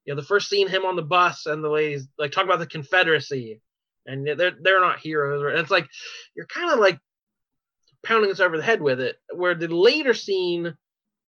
[0.05, 2.59] You know the first scene him on the bus and the ladies like talk about
[2.59, 3.61] the Confederacy
[4.05, 5.43] and they're they're not heroes.
[5.43, 5.87] And it's like
[6.35, 6.99] you're kind of like
[8.03, 9.17] pounding us over the head with it.
[9.33, 10.75] Where the later scene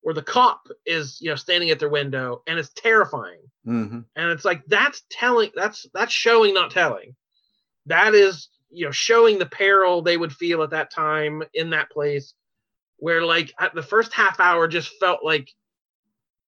[0.02, 4.00] where the cop is you know standing at their window and it's terrifying, Mm-hmm.
[4.16, 7.14] and it's like that's telling that's that's showing not telling.
[7.86, 11.90] That is you know showing the peril they would feel at that time in that
[11.90, 12.32] place.
[13.00, 15.50] Where like at the first half hour just felt like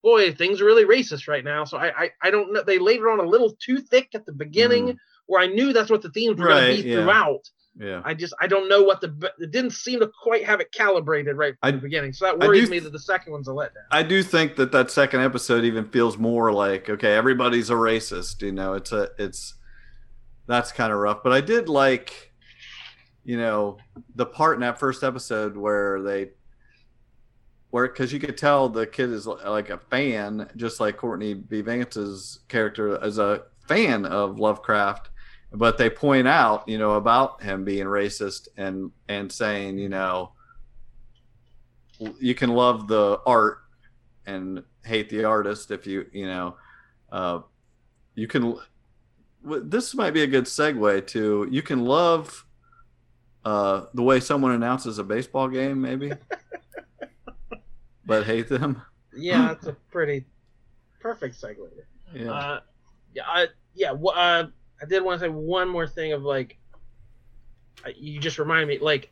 [0.03, 1.63] boy, things are really racist right now.
[1.63, 2.61] So I, I, I don't know.
[2.61, 4.97] They laid it on a little too thick at the beginning, mm.
[5.25, 6.97] where I knew that's what the themes were going to be yeah.
[6.97, 7.49] throughout.
[7.79, 8.01] Yeah.
[8.05, 11.37] I just, I don't know what the, it didn't seem to quite have it calibrated
[11.37, 12.13] right from I- the beginning.
[12.13, 13.87] So that worries do- me that the second one's a letdown.
[13.91, 18.41] I do think that that second episode even feels more like okay, everybody's a racist.
[18.41, 19.55] You know, it's a it's
[20.45, 21.23] that's kind of rough.
[21.23, 22.33] But I did like,
[23.23, 23.77] you know,
[24.13, 26.31] the part in that first episode where they
[27.73, 31.61] where because you could tell the kid is like a fan, just like Courtney B.
[31.61, 35.09] Vance's character is a fan of Lovecraft.
[35.51, 40.33] But they point out, you know, about him being racist and and saying, you know,
[42.19, 43.63] you can love the art
[44.27, 46.55] and hate the artist if you you know
[47.11, 47.39] uh,
[48.13, 48.55] you can
[49.43, 52.45] this might be a good segue to you can love
[53.45, 56.11] uh, the way someone announces a baseball game maybe
[58.05, 58.81] but hate them
[59.13, 60.25] Yeah, that's a pretty
[60.99, 61.69] perfect segue.
[62.13, 62.59] yeah Uh,
[63.13, 63.93] yeah, I, yeah.
[63.95, 64.47] wh- Uh,
[64.81, 66.59] I did want to say one more thing of like,
[67.85, 69.11] uh, you just reminded me, like,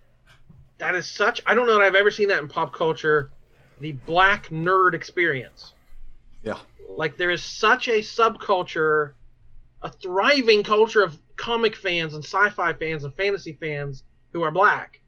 [0.79, 1.41] that is such.
[1.45, 3.33] I don't know that I've ever seen that in pop culture,
[3.79, 5.75] the black nerd experience.
[6.43, 9.13] yeah Like, there is such a subculture,
[9.83, 15.00] a thriving culture of comic fans and sci-fi fans and fantasy fans who are black,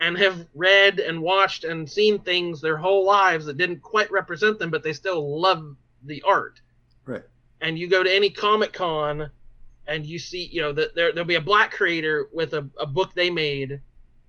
[0.00, 4.58] and have read and watched and seen things their whole lives that didn't quite represent
[4.58, 6.60] them, but they still love the art.
[7.04, 7.22] Right.
[7.60, 9.30] And you go to any comic con
[9.86, 12.86] and you see you know that there, there'll be a black creator with a, a
[12.86, 13.80] book they made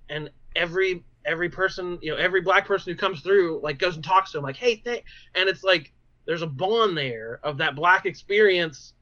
[0.08, 4.04] and every every person you know every black person who comes through like goes and
[4.04, 5.04] talks to them, like hey th-,
[5.34, 5.92] and it's like
[6.26, 8.94] there's a bond there of that black experience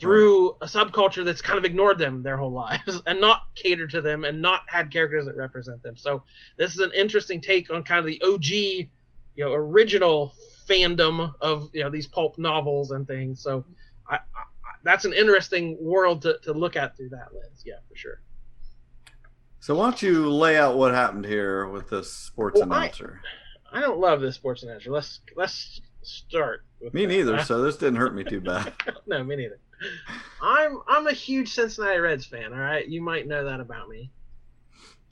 [0.00, 4.00] through a subculture that's kind of ignored them their whole lives and not catered to
[4.00, 5.96] them and not had characters that represent them.
[5.96, 6.22] So
[6.58, 8.88] this is an interesting take on kind of the og you
[9.38, 10.34] know original
[10.68, 13.40] fandom of you know these pulp novels and things.
[13.42, 13.64] So
[14.08, 14.20] I, I, I-
[14.82, 17.62] that's an interesting world to, to look at through that lens.
[17.64, 18.20] Yeah for sure.
[19.60, 23.20] So why don't you lay out what happened here with this sports Well, announcer?
[23.72, 24.90] I don't love this sports announcer.
[24.90, 27.12] Let's let's start with me that.
[27.14, 28.72] neither so this didn't hurt me too bad.
[29.06, 29.58] No, me neither.
[30.42, 32.52] I'm I'm a huge Cincinnati Reds fan.
[32.52, 34.10] All right, you might know that about me.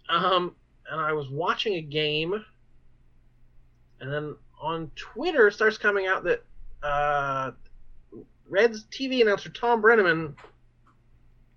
[0.08, 0.54] Um,
[0.90, 2.44] and I was watching a game,
[4.00, 6.44] and then on Twitter starts coming out that
[6.82, 7.52] uh,
[8.48, 10.34] Reds TV announcer Thom Brennaman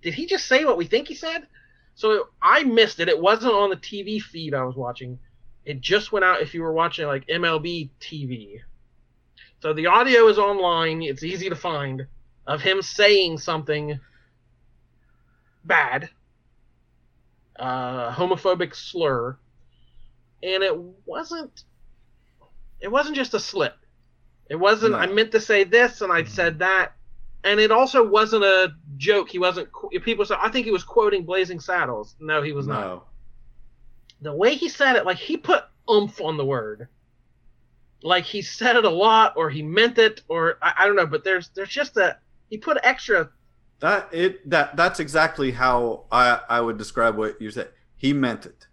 [0.05, 1.47] did he just say what we think he said?
[1.95, 3.09] So I missed it.
[3.09, 5.17] It wasn't on the TV feed I was watching.
[5.65, 8.59] It just went out if you were watching like MLB TV.
[9.63, 11.01] So the audio is online.
[11.01, 12.05] It's easy to find
[12.47, 13.99] of him saying something
[15.63, 16.09] bad,
[17.57, 19.37] uh, homophobic slur,
[20.43, 21.63] and it wasn't.
[22.79, 23.75] It wasn't just a slip.
[24.49, 24.91] It wasn't.
[24.91, 24.99] No.
[24.99, 26.93] I meant to say this, and I said that,
[27.43, 29.29] and it also wasn't a joke.
[29.29, 29.69] He wasn't.
[30.03, 33.03] People said, "I think he was quoting Blazing Saddles." No, he was not no
[34.21, 36.87] the way he said it, like he put oomph on the word.
[38.01, 41.07] Like he said it a lot, or he meant it, or I, I don't know.
[41.07, 42.17] But there's there's just a
[42.49, 43.29] he put extra.
[43.79, 47.69] That it that that's exactly how I I would describe what you said.
[47.95, 48.67] He meant it.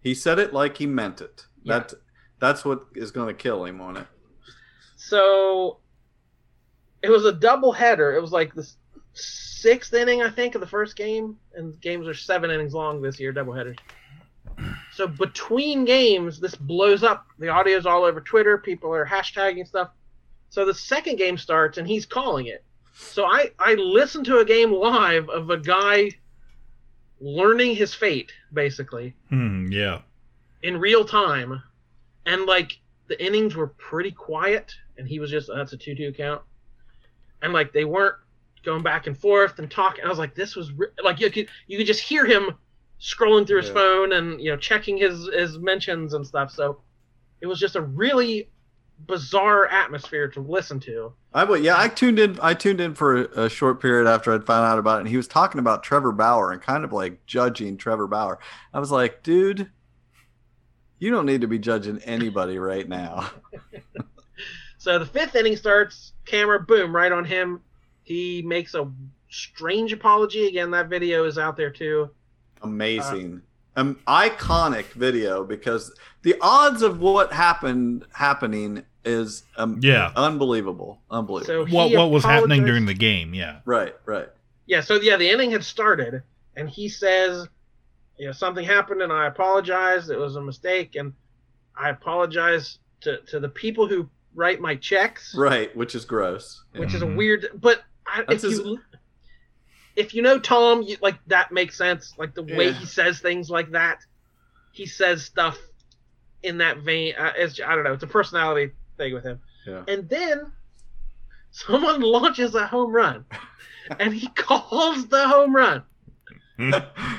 [0.00, 1.46] He said it like he meant it.
[1.62, 1.78] Yeah.
[1.78, 1.94] That
[2.40, 4.06] that's what is going to kill him on it.
[4.96, 5.78] So
[7.02, 8.14] it was a double header.
[8.16, 8.68] It was like the
[9.14, 13.20] sixth inning, I think, of the first game, and games are seven innings long this
[13.20, 13.76] year, double headers.
[14.92, 17.26] So between games, this blows up.
[17.38, 18.58] The audio's all over Twitter.
[18.58, 19.90] People are hashtagging stuff.
[20.52, 22.62] So the second game starts, and he's calling it.
[23.08, 26.10] So I I listened to a game live of a guy
[27.22, 30.00] learning his fate basically Hmm, yeah.
[30.62, 31.62] in real time,
[32.26, 36.42] and like the innings were pretty quiet, and he was just that's a two-two count,
[37.40, 38.16] and like they weren't
[38.62, 40.04] going back and forth and talking.
[40.04, 42.50] I was like, this was re-, like you could you could just hear him
[43.00, 43.74] scrolling through his Yeah.
[43.74, 46.50] phone and you know checking his his mentions and stuff.
[46.50, 46.82] So
[47.40, 48.50] it was just a really
[49.06, 51.12] bizarre atmosphere to listen to.
[51.32, 52.38] I would, yeah, I tuned in.
[52.42, 55.08] I tuned in for a, a short period after I'd found out about it, and
[55.08, 58.38] he was talking about Trevor Bauer and kind of like judging Trevor Bauer.
[58.72, 59.70] I was like, dude,
[60.98, 63.30] you don't need to be judging anybody right now.
[64.82, 67.60] So the fifth inning starts, camera boom right on him.
[68.02, 68.90] He makes a
[69.30, 70.48] strange apology.
[70.48, 72.10] Again, that video is out there too.
[72.62, 73.42] Amazing,
[73.76, 80.12] an iconic video because the odds of what happened happening is um, Yeah.
[80.16, 81.66] unbelievable, unbelievable.
[81.66, 83.34] So What he what was happening during the game?
[83.34, 83.60] Yeah.
[83.64, 84.28] right, right.
[84.66, 86.22] Yeah, so yeah, the inning had started,
[86.56, 87.48] and he says,
[88.16, 90.08] you know, something happened, and I apologize.
[90.08, 91.12] It was a mistake, and
[91.76, 96.62] I apologize to to the people who write my checks, Right, which is gross.
[96.72, 96.80] Yeah.
[96.80, 97.48] which is a weird.
[97.54, 98.78] But I, if his- you
[99.96, 102.14] if you know Thom, you, like that makes sense.
[102.16, 102.72] Like the way Yeah.
[102.74, 103.98] he says things like that,
[104.72, 105.58] he says stuff
[106.42, 107.14] in that vein.
[107.18, 107.92] Uh, it's, I don't know.
[107.92, 109.40] It's a personality thing with him.
[109.66, 109.82] Yeah.
[109.88, 110.52] And then
[111.50, 113.24] someone launches a home run,
[113.98, 115.82] and he calls the home run.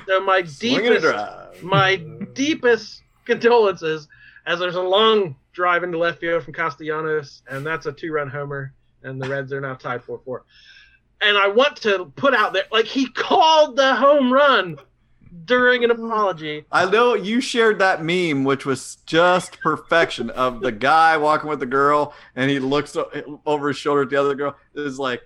[0.05, 1.95] So my Swing and a deepest, my
[2.33, 4.07] deepest condolences,
[4.45, 8.73] as there's a long drive into left field from Castellanos, and that's a two-run homer,
[9.03, 10.43] and the Reds are now tied four-four.
[11.21, 14.77] And I want to put out there, like he called the home run
[15.45, 16.65] during an apology.
[16.71, 21.59] I know you shared that meme, which was just perfection of the guy walking with
[21.59, 22.95] the girl, and he looks
[23.45, 24.55] over his shoulder at the other girl.
[24.75, 25.21] Is like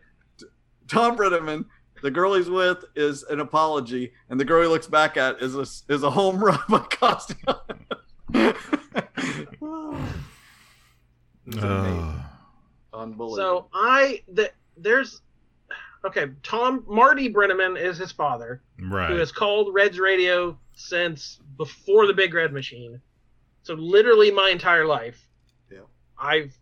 [0.88, 1.66] Thom Brennaman.
[2.04, 5.56] The girl he's with is an apology, and the girl he looks back at is
[5.56, 7.64] a is a home run by Castellanos.
[11.48, 11.64] It's.
[11.64, 12.14] Uh,
[12.94, 13.36] Unbelievable.
[13.36, 15.22] So I the, there's
[16.06, 16.28] okay.
[16.44, 18.62] Tom Marty Brennaman is his father.
[18.80, 19.10] right.
[19.10, 23.02] who has called Reds radio since before the Big Red Machine.
[23.64, 25.28] So literally my entire life.
[25.72, 25.80] Yeah.
[26.18, 26.58] I've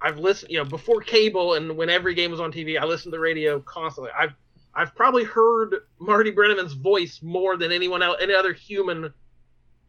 [0.00, 3.12] I've listened, you know, before cable and when every game was on TV, I listened
[3.12, 4.10] to the radio constantly.
[4.18, 4.34] I've
[4.74, 9.12] I've probably heard Marty Brennaman's voice more than anyone else, any other human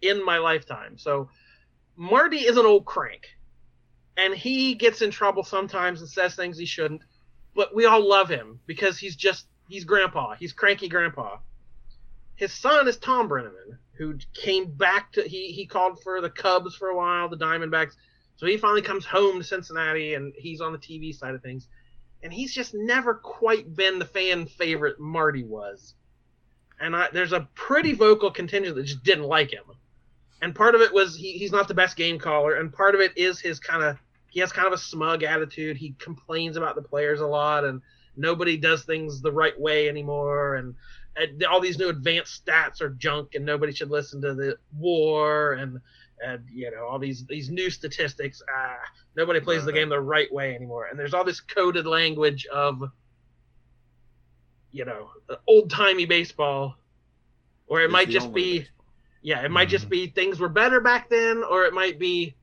[0.02, 0.98] in my lifetime.
[0.98, 1.30] So
[1.96, 3.30] Marty is an old crank,
[4.17, 7.04] and he gets in trouble sometimes and says things he shouldn't.
[7.56, 10.36] But we all love him because he's just he's grandpa.
[10.36, 11.38] He's cranky grandpa.
[12.36, 16.76] His son is Thom Brennaman, who came back to he he called for the Cubs
[16.76, 17.96] for a while, the Diamondbacks.
[18.38, 21.68] So he finally comes home to Cincinnati and he's on the TV side of things.
[22.24, 25.96] And he's just never quite been the fan favorite Marty was.
[26.80, 29.64] And I, there's a pretty vocal contingent that just didn't like him.
[30.42, 33.02] And part of it was he, he's not the best game caller, and part of
[33.02, 33.98] it is his kind of
[34.32, 35.78] he has kind of a smug attitude.
[35.78, 37.82] He complains about the players a lot, and
[38.15, 40.56] nobody does things the right way anymore.
[40.56, 40.74] And,
[41.17, 45.54] and all these new advanced stats are junk, and nobody should listen to the war
[45.54, 45.80] and
[46.24, 48.41] and you know all these these new statistics.
[48.50, 48.78] Ah,
[49.17, 50.88] nobody plays the game the right way anymore.
[50.89, 52.82] And there's all this coded language of
[54.72, 55.10] you know
[55.48, 56.76] old timey baseball,
[57.67, 58.65] or it It's might just be
[59.22, 62.36] yeah, it might just be things were better back then, or it might be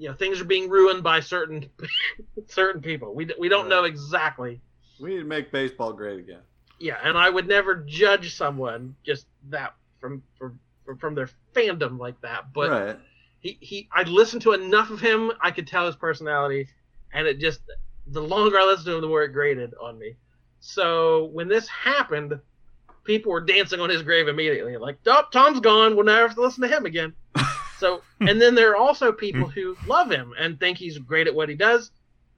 [0.00, 1.68] you know things are being ruined by certain
[2.48, 3.14] certain people.
[3.14, 4.62] We we don't know exactly.
[4.98, 6.40] we need to make baseball great again.
[6.78, 11.98] Yeah, and I would never judge someone just that from from from, from their fandom
[11.98, 12.54] like that.
[12.54, 12.98] But right.
[13.40, 16.66] he he I listened to enough of him, I could tell his personality,
[17.12, 17.60] and it just
[18.06, 20.14] the longer I listened to him, the more it grated on me.
[20.60, 22.40] So when this happened,
[23.04, 25.94] people were dancing on his grave immediately, like, "Oh, Thom's gone.
[25.94, 27.12] We'll never have to listen to him again."
[27.80, 28.28] so, hmm.
[28.28, 29.50] and then there are also people hmm.
[29.50, 31.90] who love him and think he's great at what he does,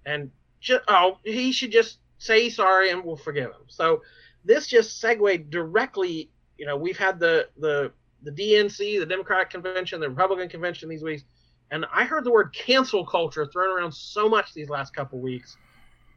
[0.07, 3.65] and ju- oh, he should just say sorry and we'll forgive him.
[3.67, 4.03] So
[4.45, 6.31] this just segued directly.
[6.57, 11.03] You know, we've had the the the DNC, the Democratic Convention, the Republican Convention these
[11.03, 11.25] weeks,
[11.73, 15.57] and I heard the word cancel culture thrown around so much these last couple weeks,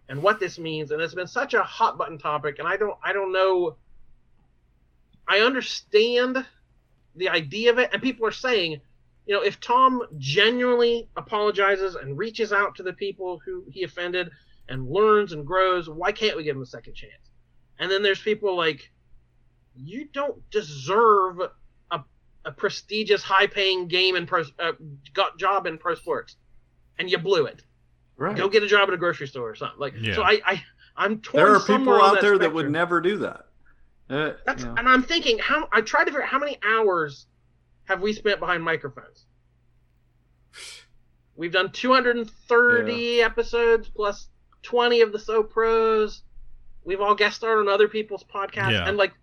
[0.08, 2.98] and what this means, and it's been such a hot button topic, and I don't
[3.04, 3.76] I don't know.
[5.28, 6.46] I understand
[7.16, 8.82] the idea of it, and people are saying,
[9.26, 14.30] you know, if Thom genuinely apologizes and reaches out to the people who he offended
[14.70, 17.32] and learns and grows, why can't we give him a second chance?
[17.80, 18.92] And then there's people like,
[19.76, 21.40] you don't deserve
[21.92, 22.04] a,
[22.46, 24.72] a prestigious, high-paying game and pro uh,
[25.14, 26.38] got job in pro sports,
[26.98, 27.64] and you blew it.
[28.18, 28.38] Right.
[28.38, 29.80] Go get a job at a grocery store or something.
[29.80, 30.16] Like Yeah.
[30.16, 30.64] so, I, I
[30.96, 31.44] I'm torn.
[31.44, 33.48] There are people out that there that would never do that.
[34.10, 34.76] Uh, That's you know.
[34.78, 37.26] and I'm thinking how I tried to figure out how many hours
[37.86, 39.26] have we spent behind microphones.
[41.36, 44.28] We've done 230 episodes plus
[44.64, 46.22] 20 of the So Pros.
[46.84, 48.88] We've all guest starred on other people's podcasts, Yeah.
[48.88, 49.14] and like,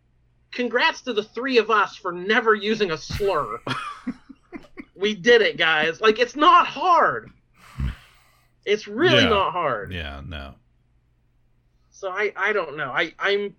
[0.53, 3.61] congrats to the three of us for never using a slur.
[4.95, 6.01] we did it, guys.
[6.01, 7.31] Like, it's not hard.
[8.65, 9.29] It's really Yeah.
[9.31, 9.93] not hard.
[9.93, 10.55] Yeah, no.
[11.91, 12.91] So I I don't know.
[12.91, 13.55] I I'm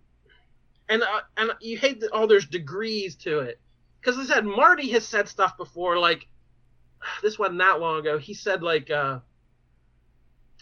[0.90, 3.60] and uh, and you hate that oh there's degrees to it
[4.04, 6.28] because I said Marty has said stuff before like
[7.22, 8.18] this wasn't that long ago.
[8.18, 9.20] He said like uh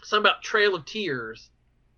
[0.03, 1.49] something about Trail of Tears.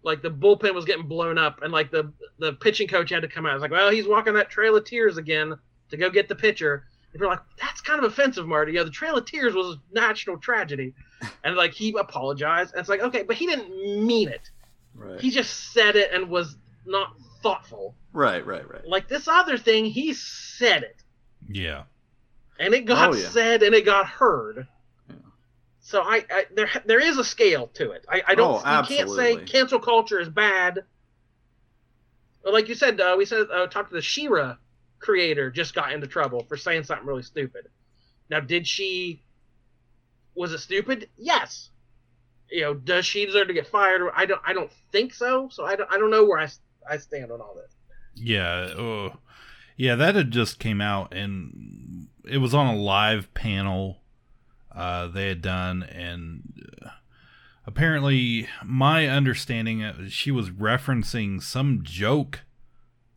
[0.03, 3.27] Like the bullpen was getting blown up, and like the the pitching coach had to
[3.27, 3.51] come out.
[3.51, 5.55] I was like, well, he's walking that Trail of Tears again
[5.89, 6.85] to go get the pitcher.
[7.13, 8.73] And we're like, that's kind of offensive, Marty.
[8.73, 10.93] Yeah, the Trail of Tears was a national tragedy,
[11.43, 12.73] and like he apologized.
[12.73, 14.49] And it's like, okay, but he didn't mean it.
[14.93, 15.21] Right.
[15.21, 17.95] He just said it and was not thoughtful.
[18.11, 18.85] right, right, right.
[18.85, 21.02] Like this other thing, he said it,
[21.49, 21.83] Yeah.
[22.59, 23.29] and it got Oh, yeah.
[23.29, 24.67] said and it got heard.
[25.09, 25.15] Yeah.
[25.81, 28.05] So I, I there there is a scale to it.
[28.09, 30.83] I, I don't Oh, you can't say cancel culture is bad.
[32.43, 34.57] But like you said, uh, we said uh, talked to the She-Ra
[34.99, 37.67] creator just got into trouble for saying something really stupid.
[38.29, 39.21] Now, did she?
[40.35, 41.09] Was it stupid?
[41.17, 41.69] Yes.
[42.49, 44.01] You know, does she deserve to get fired?
[44.15, 44.41] I don't.
[44.45, 45.49] I don't think so.
[45.51, 45.91] So I don't.
[45.91, 46.49] I don't know where I,
[46.89, 47.71] I stand on all this.
[48.15, 48.73] Yeah.
[48.77, 49.11] Oh,
[49.77, 49.95] yeah.
[49.95, 54.01] That had just came out, and it was on a live panel
[54.71, 56.89] uh, they had done, and uh,
[57.65, 62.41] apparently, my understanding, uh, she was referencing some joke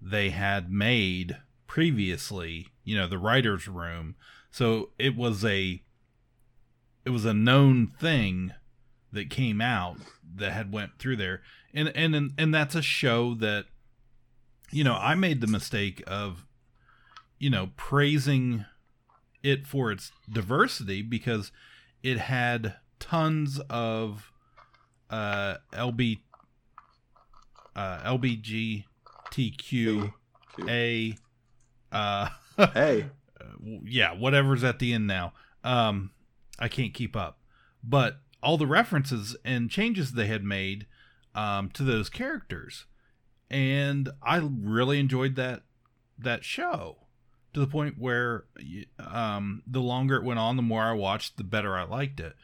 [0.00, 2.68] they had made previously.
[2.84, 4.16] You know, the writers' room.
[4.50, 5.82] So it was a,
[7.04, 8.52] it was a known thing
[9.12, 9.98] that came out
[10.36, 11.42] that had went through there,
[11.74, 13.66] and and and that's a show that
[14.70, 16.44] you know, I made the mistake of,
[17.38, 18.64] you know, praising
[19.42, 21.52] it for its diversity because
[22.02, 24.32] it had tons of
[25.10, 26.20] uh, LB,
[27.74, 27.98] uh,
[29.32, 30.12] LBGTQ,
[30.68, 31.16] A,
[31.92, 32.28] uh,
[32.74, 33.06] hey,
[33.84, 35.32] yeah, whatever's at the end now.
[35.62, 36.10] Um,
[36.58, 37.38] I can't keep up,
[37.84, 40.86] but all the references and changes they had made
[41.34, 42.86] um, to those characters.
[43.50, 45.62] And I really enjoyed that
[46.18, 47.05] that show
[47.56, 48.44] to the point where
[48.98, 52.34] um, the longer it went on, the more I watched, the better I liked it.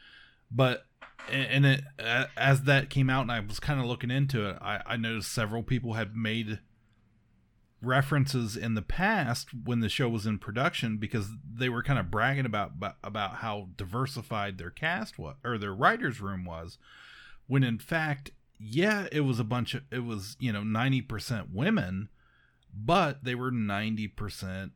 [0.49, 0.87] But
[1.31, 1.83] and it
[2.35, 5.31] as that came out, and I was kind of looking into it, I, I noticed
[5.31, 6.59] several people had made
[7.79, 12.09] references in the past when the show was in production because they were kind of
[12.09, 12.71] bragging about
[13.03, 16.79] about, how diversified their cast was or their writers room was
[17.45, 22.09] when in fact yeah, it was a bunch of it was, you know, 90% women,
[22.73, 24.71] but they were 90%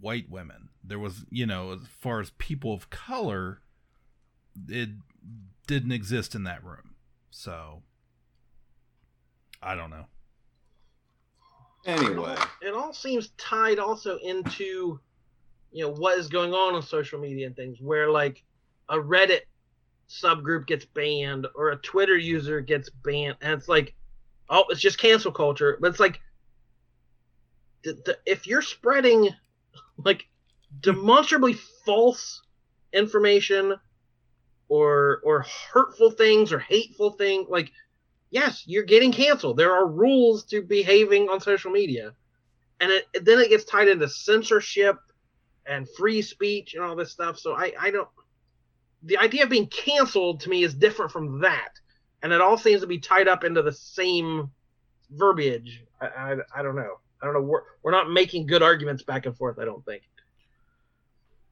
[0.00, 0.68] white women.
[0.82, 3.60] There was, you know, as far as people of color,
[4.68, 4.90] it
[5.66, 6.94] didn't exist in that room.
[7.30, 7.82] So
[9.62, 10.06] I don't know.
[11.86, 15.00] Anyway, it all seems tied also into
[15.70, 18.42] you know what is going on on social media and things where like
[18.88, 19.42] a Reddit
[20.08, 23.94] subgroup gets banned or a Twitter user gets banned, and it's like,
[24.48, 25.78] oh, it's just cancel culture.
[25.80, 26.20] But it's like,
[27.84, 29.30] th- th- if you're spreading
[30.04, 30.24] like
[30.80, 32.42] demonstrably false
[32.92, 33.74] information
[34.68, 37.70] or or hurtful things or hateful things, like,
[38.30, 39.56] yes, you're getting canceled.
[39.56, 42.14] There are rules to behaving on social media,
[42.80, 44.96] and it, then it gets tied into censorship
[45.66, 47.38] and free speech and all this stuff.
[47.38, 48.08] So I I don't
[49.02, 51.70] the idea of being canceled to me is different from that,
[52.22, 54.50] and it all seems to be tied up into the same
[55.10, 55.82] verbiage.
[56.00, 56.98] I, I, I don't know.
[57.20, 57.42] I don't know.
[57.42, 59.58] We're, we're not making good arguments back and forth.
[59.58, 60.02] I don't think.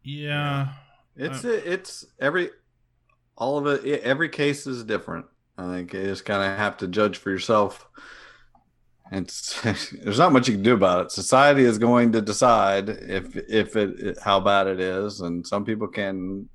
[0.03, 0.69] Yeah,
[1.17, 2.51] it's it's every
[3.37, 4.03] all of it.
[4.03, 5.27] Every case is different.
[5.59, 7.89] I think you just kind of have to judge for yourself.
[9.11, 9.61] It's
[9.93, 11.13] there's not much you can do about it.
[11.13, 15.89] Society is going to decide if if it how bad it is, and some people
[15.89, 16.49] can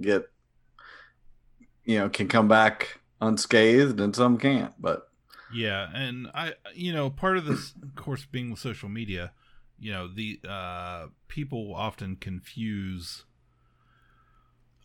[0.00, 0.24] get
[1.84, 5.08] you know can come back unscathed and some can't but
[5.54, 9.32] yeah and i you know part of this of course being with social media
[9.78, 13.24] you know the uh people often confuse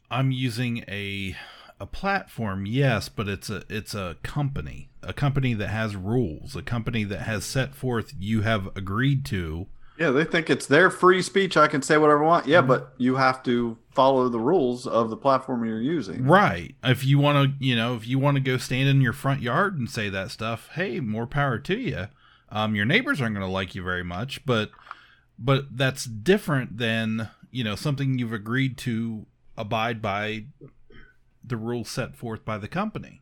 [0.09, 1.35] i'm using a
[1.79, 6.61] a platform yes but it's a it's a company a company that has rules a
[6.61, 9.67] company that has set forth you have agreed to
[9.99, 11.57] Yeah, they think it's their free speech.
[11.57, 12.47] I can say whatever I want.
[12.47, 16.23] Yeah, but you have to follow the rules of the platform you're using.
[16.25, 16.73] Right.
[16.81, 19.41] If you want to, you know, if you want to go stand in your front
[19.41, 22.07] yard and say that stuff, hey, more power to you.
[22.47, 24.71] Um, your neighbors aren't going to like you very much, but
[25.37, 29.25] but that's different than you know something you've agreed to
[29.57, 30.45] abide by
[31.43, 33.21] the rules set forth by the company.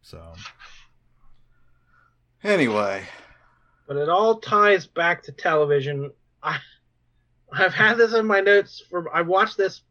[0.00, 0.34] So
[2.44, 3.08] anyway,
[3.90, 6.12] but it all ties back to television.
[6.44, 6.60] I
[7.52, 9.82] I've had this in my notes for I watched this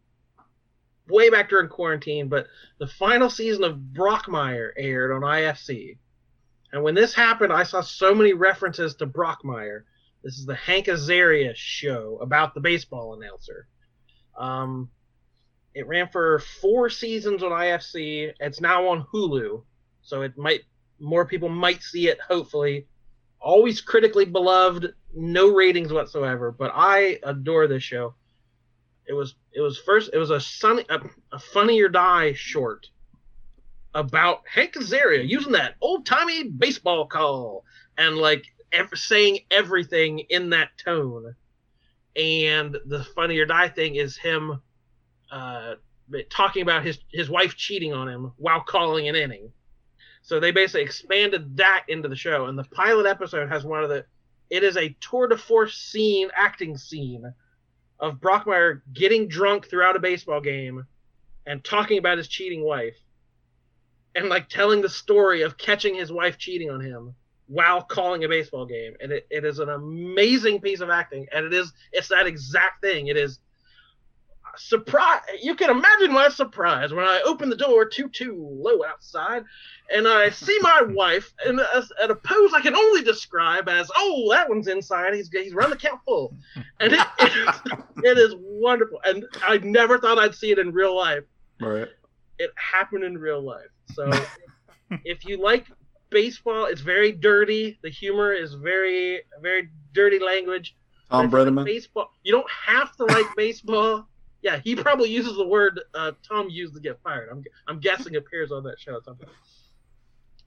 [1.09, 2.47] way back during quarantine, but
[2.77, 5.97] the final season of Brockmire aired on IFC.
[6.71, 9.81] And when this happened, I saw so many references to Brockmire.
[10.23, 13.67] This is the Hank Azaria show about the baseball announcer.
[14.37, 14.89] Um,
[15.73, 18.31] it ran for four seasons on IFC.
[18.39, 19.61] It's now on Hulu,
[20.03, 20.61] so it might
[21.01, 22.21] more people might see it.
[22.21, 22.87] Hopefully,
[23.39, 26.51] always critically beloved, no ratings whatsoever.
[26.51, 28.15] But I adore this show.
[29.07, 30.99] It was it was first it was a sunny a,
[31.31, 32.87] a funny or die short
[33.95, 37.65] about Hank Azaria using that old timey baseball call
[37.97, 41.35] and like ev- saying everything in that tone.
[42.15, 44.61] And the funny or die thing is him
[45.31, 45.75] uh,
[46.29, 49.51] talking about his his wife cheating on him while calling an inning.
[50.29, 53.89] So they basically expanded that into the show, and the pilot episode has one of
[53.89, 54.05] the.
[54.51, 57.33] It is a tour de force scene, acting scene,
[57.99, 60.85] of Brockmire getting drunk throughout a baseball game,
[61.47, 62.95] and talking about his cheating wife,
[64.13, 67.15] and like telling the story of catching his wife cheating on him
[67.47, 71.43] while calling a baseball game, and it, it is an amazing piece of acting, and
[71.43, 73.07] it is it's that exact thing.
[73.07, 73.39] It is
[74.57, 79.43] surprise you can imagine my surprise when i open the door two two low outside
[79.93, 83.89] and i see my wife in a, at a pose i can only describe as
[83.95, 85.13] oh that one's inside.
[85.13, 86.35] He's he's run the count full.
[86.79, 87.55] And it, it,
[88.03, 88.99] it is wonderful.
[89.05, 91.23] And i never thought i'd see it in real life.
[91.59, 91.87] Right.
[92.37, 93.69] It happened in real life.
[93.93, 94.11] So
[95.03, 95.67] if you like
[96.09, 97.79] baseball it's very dirty.
[97.83, 100.75] The humor is very very dirty language.
[101.09, 101.65] Thom Brennaman.
[101.65, 104.07] baseball you don't have to like baseball
[104.41, 107.29] yeah, he probably uses the word uh, Thom used to get fired.
[107.31, 109.31] I'm, I'm guessing appears on that show at some point.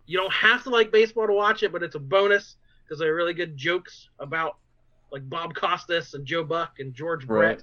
[0.06, 3.12] You don't have to like baseball to watch it, but it's a bonus because there
[3.12, 4.56] are really good jokes about
[5.12, 7.58] like Bob Costas and Joe Buck and George Right.
[7.58, 7.62] Brett.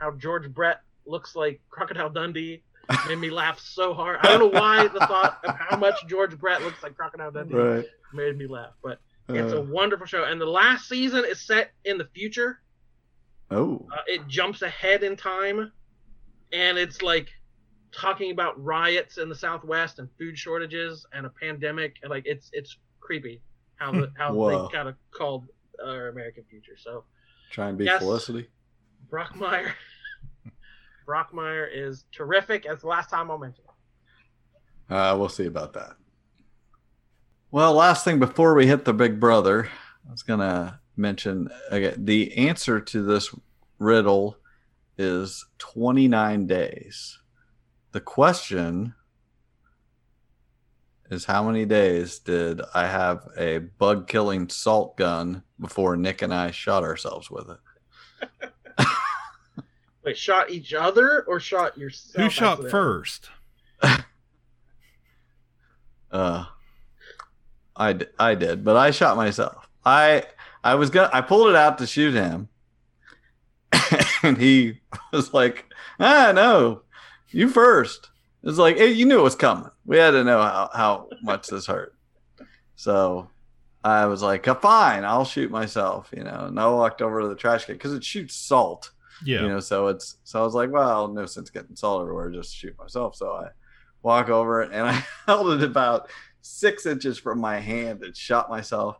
[0.00, 2.62] How George Brett looks like Crocodile Dundee
[3.08, 4.18] made me laugh so hard.
[4.22, 7.54] I don't know why the thought of how much George Brett looks like Crocodile Dundee
[7.54, 7.84] Right.
[8.12, 8.98] made me laugh, but
[9.28, 9.62] it's a Uh.
[9.62, 10.24] wonderful show.
[10.24, 12.60] And the last season is set in the future.
[13.50, 15.72] Oh, Uh, it jumps ahead in time,
[16.52, 17.28] and it's like
[17.92, 22.50] talking about riots in the Southwest and food shortages and a pandemic, and like it's
[22.52, 23.42] it's creepy
[23.76, 24.68] how the how Whoa.
[24.68, 25.46] they kind of called
[25.84, 26.76] our American future.
[26.78, 27.04] So
[27.50, 28.00] try and be Yes.
[28.00, 28.48] Felicity.
[29.10, 29.72] Brockmire,
[31.08, 32.66] Brockmire is terrific.
[32.66, 33.64] As the last time I'll mention
[34.88, 34.94] it.
[34.94, 35.96] Uh, we'll see about that.
[37.50, 39.68] Well, last thing before we hit the big brother,
[40.08, 43.34] I was gonna mention again the answer to this
[43.78, 44.36] riddle
[44.98, 47.18] is 29 days.
[47.92, 48.94] The question
[51.10, 56.32] is how many days did I have a bug killing salt gun before Nick and
[56.32, 58.50] I shot ourselves with it?
[60.04, 62.24] Wait, shot each other or shot yourself?
[62.24, 62.70] Who shot accidentally?
[62.70, 63.30] first?
[66.12, 66.44] Uh,
[67.76, 69.68] I, d- I did, but I shot myself.
[69.84, 70.24] I
[70.62, 72.48] I was gonna I pulled it out to shoot him,
[74.22, 74.80] and he
[75.12, 75.66] was like,
[75.98, 76.82] "Ah, no,
[77.28, 78.10] you first.
[78.42, 79.70] It was like hey, you knew it was coming.
[79.84, 81.94] We had to know how how much this hurt.
[82.76, 83.28] So
[83.84, 87.28] I was like, "Uh, "Fine, I'll shoot myself." You know, and I walked over to
[87.28, 88.90] the trash can because it shoots salt.
[89.24, 89.42] Yeah.
[89.42, 92.54] You know, so it's so I was like, well, no sense getting salt everywhere, just
[92.54, 93.16] shoot myself.
[93.16, 93.48] So I
[94.02, 96.10] walk over and I held it about
[96.42, 98.96] six inches from my hand and shot myself.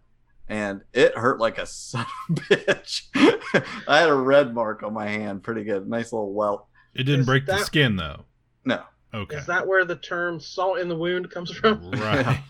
[0.51, 3.05] And it hurt like a son of a bitch.
[3.89, 5.89] I had a red mark on my hand, pretty good.
[5.89, 6.67] Nice little welt.
[6.93, 8.25] It didn't Is break the skin though.
[8.65, 8.83] No.
[9.15, 9.37] Okay.
[9.37, 11.91] Is that where the term "salt in the wound" comes from?
[11.93, 12.43] Right.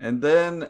[0.00, 0.68] And then,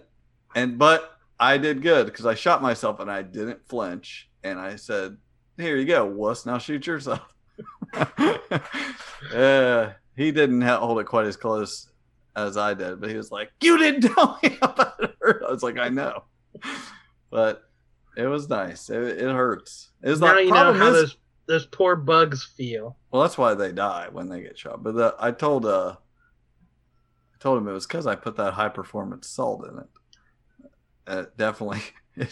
[0.54, 4.28] and but I did good because I shot myself and I didn't flinch.
[4.42, 5.16] And I said,
[5.56, 6.44] "Here you go, wuss.
[6.44, 7.22] Now shoot yourself."
[7.94, 11.88] uh, he didn't hold it quite as close
[12.36, 15.50] as I did, but he was like, "You didn't tell me about it." hurt." I
[15.50, 16.24] was like, "I know,"
[17.30, 17.62] but
[18.16, 18.90] it was nice.
[18.90, 19.90] It, it hurts.
[20.02, 22.96] It's now like you know how is, those those poor bugs feel.
[23.10, 24.82] well, that's why they die when they get shot.
[24.82, 28.68] But the, I told uh, I told him it was because I put that high
[28.68, 29.88] performance salt in it.
[31.06, 31.82] Uh, definitely,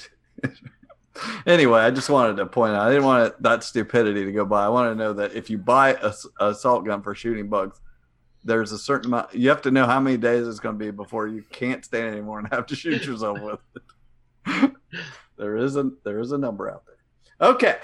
[1.47, 4.45] anyway, I just wanted to point out I didn't want it, that stupidity to go
[4.45, 4.65] by.
[4.65, 7.81] I want to know that if you buy a, a assault gun for shooting bugs,
[8.45, 9.35] there's a certain amount.
[9.35, 12.09] You have to know how many days it's going to be before you can't stand
[12.09, 13.83] anymore and have to shoot yourself with it.
[15.37, 17.49] There is a there is a number out there.
[17.49, 17.77] Okay.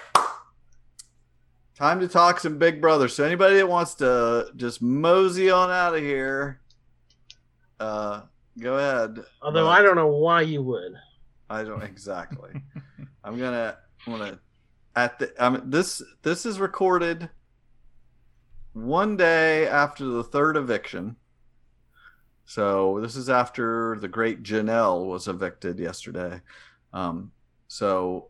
[1.75, 3.07] Time to talk some Big Brother.
[3.09, 6.61] So anybody that wants to just mosey on out of here,
[7.79, 8.23] uh,
[8.59, 9.25] go ahead.
[9.41, 10.95] Although But I don't know why you would.
[11.49, 12.51] I don't exactly.
[13.25, 14.41] I'm gonna I'm gonna
[14.97, 17.29] at the I mean this this is recorded
[18.73, 21.17] one day after the third eviction.
[22.49, 26.41] So this is after the great Janelle was evicted yesterday.
[26.95, 27.31] Um,
[27.69, 28.29] so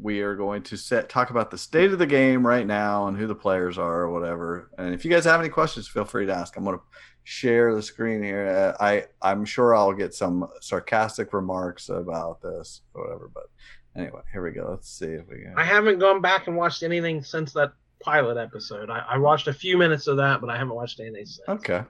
[0.00, 3.18] we are going to set talk about the state of the game right now and
[3.18, 4.70] who the players are or whatever.
[4.78, 6.56] And if you guys have any questions, feel free to ask.
[6.56, 6.84] I'm going to
[7.24, 8.76] share the screen here.
[8.78, 13.28] I I'm sure I'll get some sarcastic remarks about this or whatever.
[13.34, 13.50] But
[13.96, 14.68] anyway, here we go.
[14.70, 15.54] Let's see if we can.
[15.56, 18.88] I haven't gone back and watched anything since that pilot episode.
[18.88, 21.48] I, I watched a few minutes of that, but I haven't watched anything since.
[21.48, 21.82] Okay,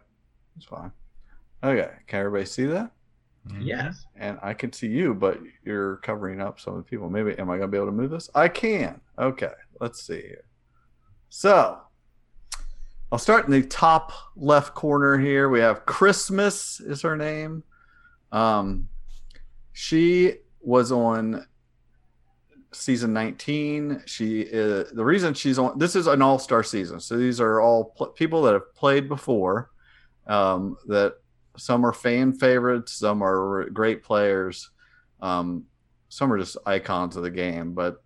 [0.54, 0.92] that's fine.
[1.66, 2.92] Okay, can everybody see that?
[3.60, 4.06] Yes.
[4.14, 7.10] And I can see you, but you're covering up some of the people.
[7.10, 8.30] Maybe am I gonna be able to move this?
[8.36, 9.00] I can.
[9.18, 10.44] Okay, let's see here.
[11.28, 11.78] So
[13.10, 15.48] I'll start in the top left corner here.
[15.48, 17.64] We have Christmas is her name.
[18.30, 18.88] Um,
[19.72, 21.46] she was on
[22.72, 24.02] season 19.
[24.06, 25.78] She is the reason she's on.
[25.78, 29.70] This is an all-star season, so these are all pl- people that have played before.
[30.28, 31.14] Um, that
[31.56, 34.70] some are fan favorites, some are great players,
[35.20, 35.64] um,
[36.08, 37.74] some are just icons of the game.
[37.74, 38.02] But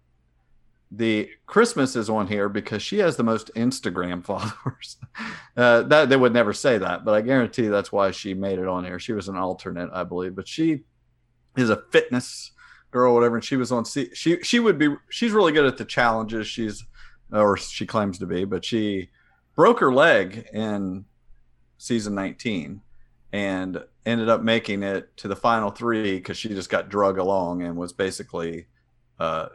[0.91, 4.97] the Christmas is on here because she has the most Instagram followers.
[5.57, 8.69] uh, that they would never say that, but I guarantee that's why she made it
[8.69, 8.99] on here.
[8.99, 10.83] She was an alternate, I believe, but she
[11.57, 12.53] is a fitness
[12.91, 13.37] girl, whatever.
[13.37, 13.85] And she was on.
[13.85, 14.95] C- she she would be.
[15.09, 16.47] She's really good at the challenges.
[16.47, 16.85] She's
[17.33, 19.11] or she claims to be, but she
[19.55, 21.05] broke her leg in
[21.79, 22.81] season 19
[23.33, 27.63] and ended up making it to the final three because she just got drug along
[27.63, 28.67] and was basically
[29.19, 29.47] uh,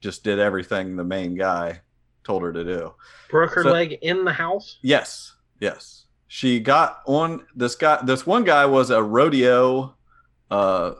[0.00, 1.80] just did everything the main guy
[2.24, 2.94] told her to do.
[3.30, 4.78] Broke her So- leg in the house.
[4.82, 6.06] Yes, yes.
[6.28, 8.00] She got on this guy.
[8.04, 9.94] This one guy was a rodeo
[10.50, 10.92] uh,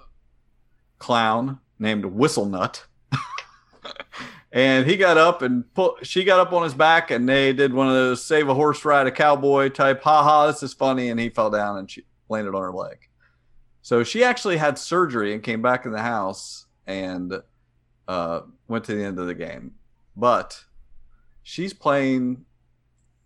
[0.98, 2.84] clown named Whistle Nut,
[4.52, 6.06] and he got up and put.
[6.06, 8.84] She got up on his back, and they did one of those save a horse
[8.84, 10.02] ride a cowboy type.
[10.02, 10.46] Ha ha!
[10.48, 12.98] This is funny, and he fell down and she landed on her leg.
[13.82, 17.34] So she actually had surgery and came back in the house and
[18.08, 19.74] uh, went to the end of the game.
[20.16, 20.64] But
[21.42, 22.44] she's playing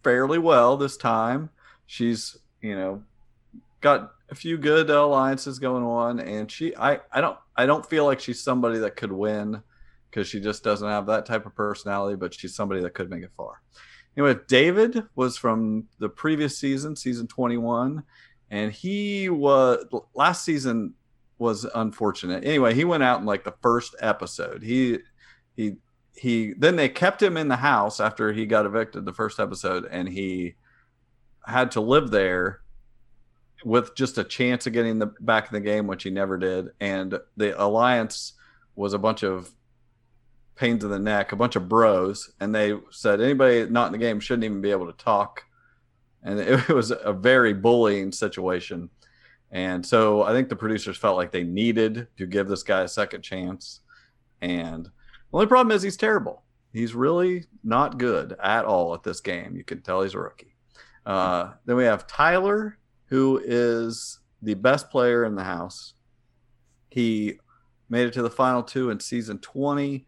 [0.02, 1.50] fairly well this time.
[1.86, 3.02] She's, you know,
[3.80, 8.04] got a few good alliances going on and she I I don't I don't feel
[8.04, 9.62] like she's somebody that could win
[10.10, 13.22] because she just doesn't have that type of personality, but she's somebody that could make
[13.22, 13.60] it far.
[14.16, 18.02] Anyway, David was from the previous season, season 21,
[18.50, 19.84] and he was
[20.14, 20.94] last season
[21.38, 22.44] was unfortunate.
[22.44, 24.62] Anyway, he went out in like the first episode.
[24.62, 24.98] He
[25.56, 25.76] he
[26.16, 29.86] he then they kept him in the house after he got evicted the first episode
[29.90, 30.54] and he
[31.46, 32.60] had to live there
[33.64, 36.68] with just a chance of getting the back in the game which he never did
[36.80, 38.32] and the alliance
[38.74, 39.50] was a bunch of
[40.54, 43.98] pains in the neck a bunch of bros and they said anybody not in the
[43.98, 45.44] game shouldn't even be able to talk
[46.26, 48.90] and it was a very bullying situation
[49.52, 52.88] and so i think the producers felt like they needed to give this guy a
[52.88, 53.80] second chance
[54.42, 54.90] and the
[55.32, 56.42] only problem is he's terrible.
[56.72, 59.56] He's really not good at all at this game.
[59.56, 60.54] You can tell he's a rookie.
[61.04, 65.94] Uh, then we have Tyler, who is the best player in the house.
[66.90, 67.38] He
[67.88, 70.06] made it to the final two in season 20.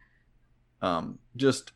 [0.82, 1.72] Um, just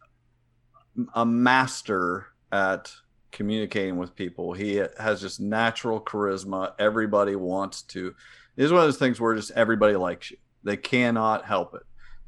[1.15, 2.93] a master at
[3.33, 4.53] communicating with people.
[4.53, 6.73] He has just natural charisma.
[6.79, 8.15] Everybody wants to.
[8.55, 10.37] This is one of those things where just everybody likes you.
[10.63, 11.83] They cannot help it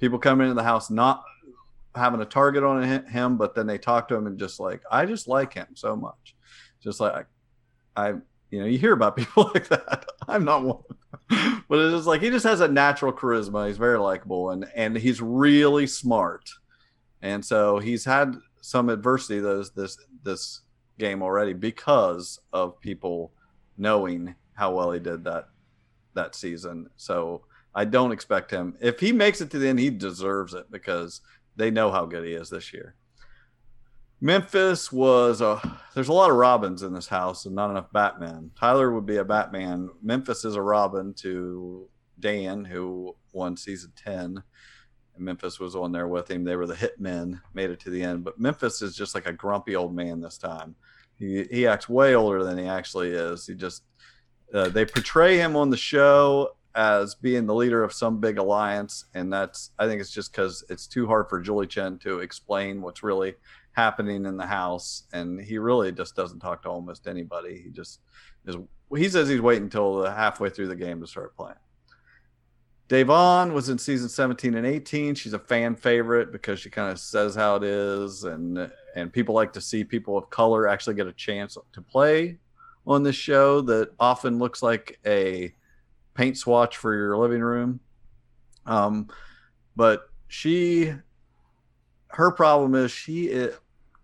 [0.04, 1.24] people come into the house not
[1.94, 5.06] having a target on him, but then they talk to him and just like, I
[5.06, 6.34] just like him so much.
[6.82, 7.26] Just like
[7.96, 8.08] I,
[8.50, 10.04] you know, you hear about people like that.
[10.28, 10.82] I'm not one,
[11.68, 13.66] but it's like he just has a natural charisma.
[13.66, 16.50] He's very likable and and he's really smart.
[17.22, 20.60] And so he's had some adversity those this this
[20.98, 23.32] game already because of people
[23.76, 25.48] knowing how well he did that
[26.14, 26.88] that season.
[26.96, 27.42] So
[27.74, 28.76] I don't expect him.
[28.80, 31.20] If he makes it to the end, he deserves it because
[31.56, 32.94] they know how good he is this year.
[34.20, 35.60] Memphis was a.
[35.94, 38.50] There's a lot of Robins in this house and not enough Batman.
[38.58, 39.90] Tyler would be a Batman.
[40.02, 41.88] Memphis is a Robin to
[42.20, 44.42] Dan, who won season ten.
[45.18, 46.44] Memphis was on there with him.
[46.44, 48.24] They were the hitmen, made it to the end.
[48.24, 50.74] But Memphis is just like a grumpy old man this time.
[51.16, 53.46] He he acts way older than he actually is.
[53.46, 53.84] He just
[54.52, 59.04] uh, they portray him on the show as being the leader of some big alliance,
[59.14, 62.82] and that's I think it's just because it's too hard for Julie Chen to explain
[62.82, 63.34] what's really
[63.72, 67.60] happening in the house, and he really just doesn't talk to almost anybody.
[67.62, 68.00] He just
[68.46, 68.56] is.
[68.96, 71.56] He says he's waiting until halfway through the game to start playing.
[72.88, 75.14] Da'Vonne was in season 17 and 18.
[75.14, 79.34] She's a fan favorite because she kind of says how it is, and and people
[79.34, 82.38] like to see people of color actually get a chance to play
[82.86, 85.54] on this show that often looks like a
[86.14, 87.80] paint swatch for your living room.
[88.66, 89.08] Um,
[89.76, 90.92] but she,
[92.08, 93.58] her problem is she it,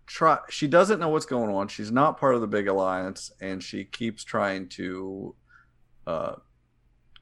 [0.07, 1.67] try she doesn't know what's going on.
[1.67, 5.35] She's not part of the big alliance, and she keeps trying to
[6.07, 6.35] uh,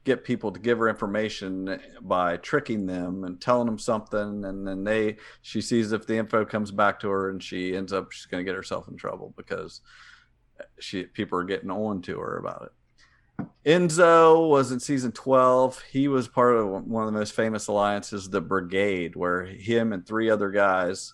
[0.09, 4.83] get people to give her information by tricking them and telling them something and then
[4.83, 8.25] they she sees if the info comes back to her and she ends up she's
[8.25, 9.81] going to get herself in trouble because
[10.59, 12.71] uh, she people are getting on to her about it
[13.65, 15.81] Enzo was in season 12.
[15.91, 20.05] He was part of one of the most famous alliances, the Brigade, where him and
[20.05, 21.13] three other guys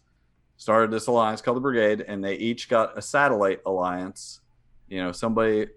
[0.58, 4.42] started this alliance called the Brigade, and they each got a satellite alliance.
[4.88, 5.68] You know, somebody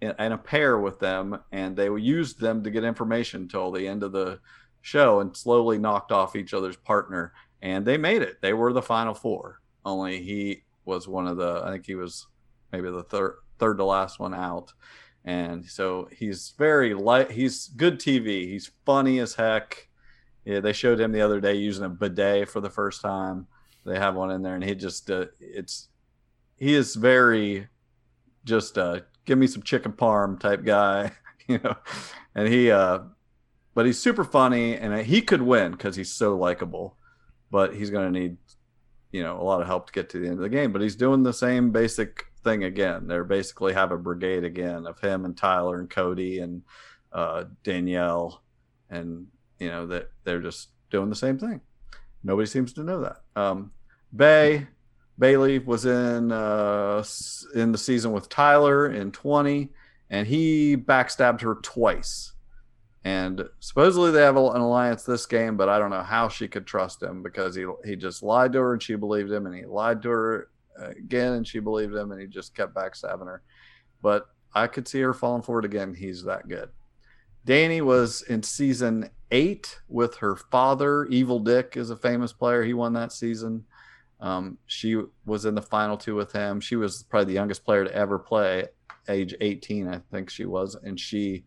[0.00, 3.86] in, in a pair with them, and they used them to get information until the
[3.86, 4.40] end of the
[4.82, 7.32] show and slowly knocked off each other's partner.
[7.62, 8.40] And they made it.
[8.40, 9.60] They were the final four.
[9.84, 12.26] Only he was one of the, I think he was
[12.72, 14.72] maybe the third, third to last one out
[15.26, 17.32] and so he's very light.
[17.32, 18.48] He's good TV.
[18.48, 19.88] He's funny as heck.
[20.44, 23.48] Yeah, they showed him the other day using a bidet for the first time.
[23.84, 25.88] They have one in there, and he just uh, it's
[26.56, 27.66] he is very
[28.44, 31.12] just uh, give me some chicken parm type guy,
[31.48, 31.76] you know.
[32.34, 33.00] And he, uh,
[33.74, 36.96] but he's super funny, and he could win because he's so likable.
[37.50, 38.38] But he's going to need,
[39.12, 40.72] you know, a lot of help to get to the end of the game.
[40.72, 43.06] But he's doing the same basic thing again.
[43.06, 46.62] They're basically have a brigade again of him and Tyler and Cody and
[47.12, 48.42] uh, Danielle,
[48.90, 49.26] and
[49.58, 51.60] you know that they're just doing the same thing.
[52.24, 53.20] Nobody seems to know that.
[53.40, 53.72] Um,
[54.14, 54.66] Bay
[55.18, 57.02] Bayleigh was in uh,
[57.54, 59.70] in the season with Tyler in 20,
[60.10, 62.32] and he backstabbed her twice.
[63.04, 66.66] And supposedly they have an alliance this game, but I don't know how she could
[66.66, 69.64] trust him because he he just lied to her and she believed him, and he
[69.64, 73.42] lied to her again, and she believed him, and he just kept backstabbing her.
[74.02, 75.94] But I could see her falling for it again.
[75.94, 76.70] He's that good.
[77.44, 81.06] Danny was in season eight with her father.
[81.06, 82.64] Evil Dick is a famous player.
[82.64, 83.64] He won that season.
[84.20, 86.60] Um, she was in the final two with him.
[86.60, 88.66] She was probably the youngest player to ever play,
[89.08, 90.74] age 18, I think she was.
[90.74, 91.44] And she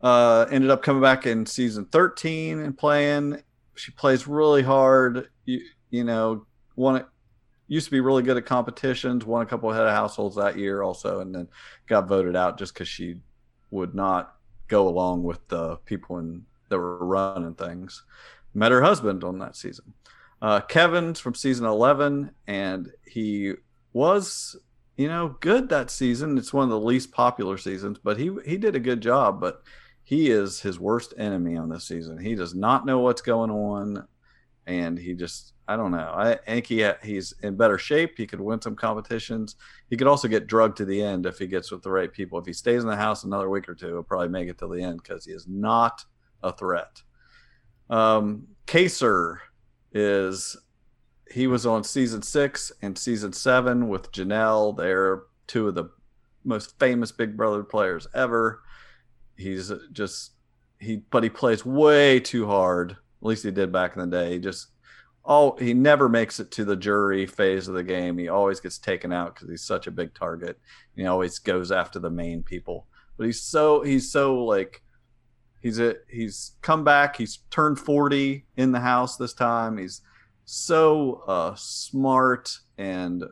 [0.00, 3.42] uh, ended up coming back in season 13 and playing.
[3.76, 5.28] She plays really hard.
[5.44, 5.60] You,
[5.90, 6.46] you know,
[6.76, 7.04] won
[7.68, 10.58] used to be really good at competitions, won a couple of head of households that
[10.58, 11.48] year also, and then
[11.86, 13.16] got voted out just because she
[13.70, 14.36] would not
[14.68, 18.02] go along with the people in, that were running things.
[18.52, 19.94] Met her husband on that season.
[20.42, 23.54] Uh, Kevin's from season 11, and he
[23.92, 24.56] was,
[24.96, 26.36] you know, good that season.
[26.36, 29.40] It's one of the least popular seasons, but he he did a good job.
[29.40, 29.62] But
[30.02, 32.18] he is his worst enemy on this season.
[32.18, 34.08] He does not know what's going on,
[34.66, 36.12] and he just I don't know.
[36.12, 38.14] I think he he's in better shape.
[38.16, 39.54] He could win some competitions.
[39.90, 42.40] He could also get drugged to the end if he gets with the right people.
[42.40, 44.66] If he stays in the house another week or two, he'll probably make it to
[44.66, 46.04] the end because he is not
[46.42, 47.00] a threat.
[47.88, 49.38] Um, Kaysar
[49.92, 50.56] is
[51.30, 54.76] he was on season six and season seven with Janelle.
[54.76, 55.90] They're two of the
[56.44, 58.62] most famous Big Brother players ever.
[59.36, 60.32] He's just
[60.78, 62.92] he, but he plays way too hard.
[62.92, 64.32] At least he did back in the day.
[64.32, 64.68] He just
[65.24, 68.18] oh, he never makes it to the jury phase of the game.
[68.18, 70.58] He always gets taken out because he's such a big target.
[70.96, 72.86] He always goes after the main people.
[73.16, 74.82] But he's so he's so like
[75.62, 77.16] he's a he's come back.
[77.16, 79.78] He's turned forty in the house this time.
[79.78, 80.02] He's
[80.44, 83.24] so uh, smart and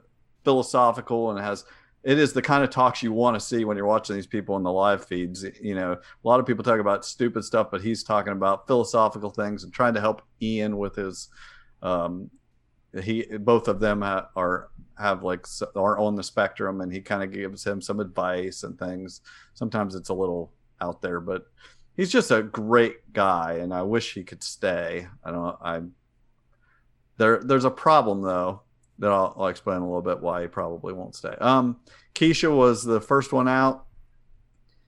[0.44, 1.64] philosophical and has
[2.02, 4.56] it is the kind of talks you want to see when you're watching these people
[4.56, 5.44] in the live feeds.
[5.60, 9.28] You know, a lot of people talk about stupid stuff, but he's talking about philosophical
[9.28, 11.28] things and trying to help Ian with his
[11.82, 12.30] um,
[13.02, 17.32] he both of them are have like are on the spectrum, and he kind of
[17.32, 19.20] gives him some advice and things.
[19.54, 21.44] Sometimes it's a little out there, but
[22.00, 25.06] he's just a great guy, and I wish he could stay.
[25.22, 25.56] I don't.
[25.60, 25.82] I
[27.18, 27.40] there.
[27.40, 28.62] There's a problem though
[29.00, 31.34] that I'll, I'll explain a little bit why he probably won't stay.
[31.38, 31.76] Um,
[32.14, 33.84] Keesha was the first one out.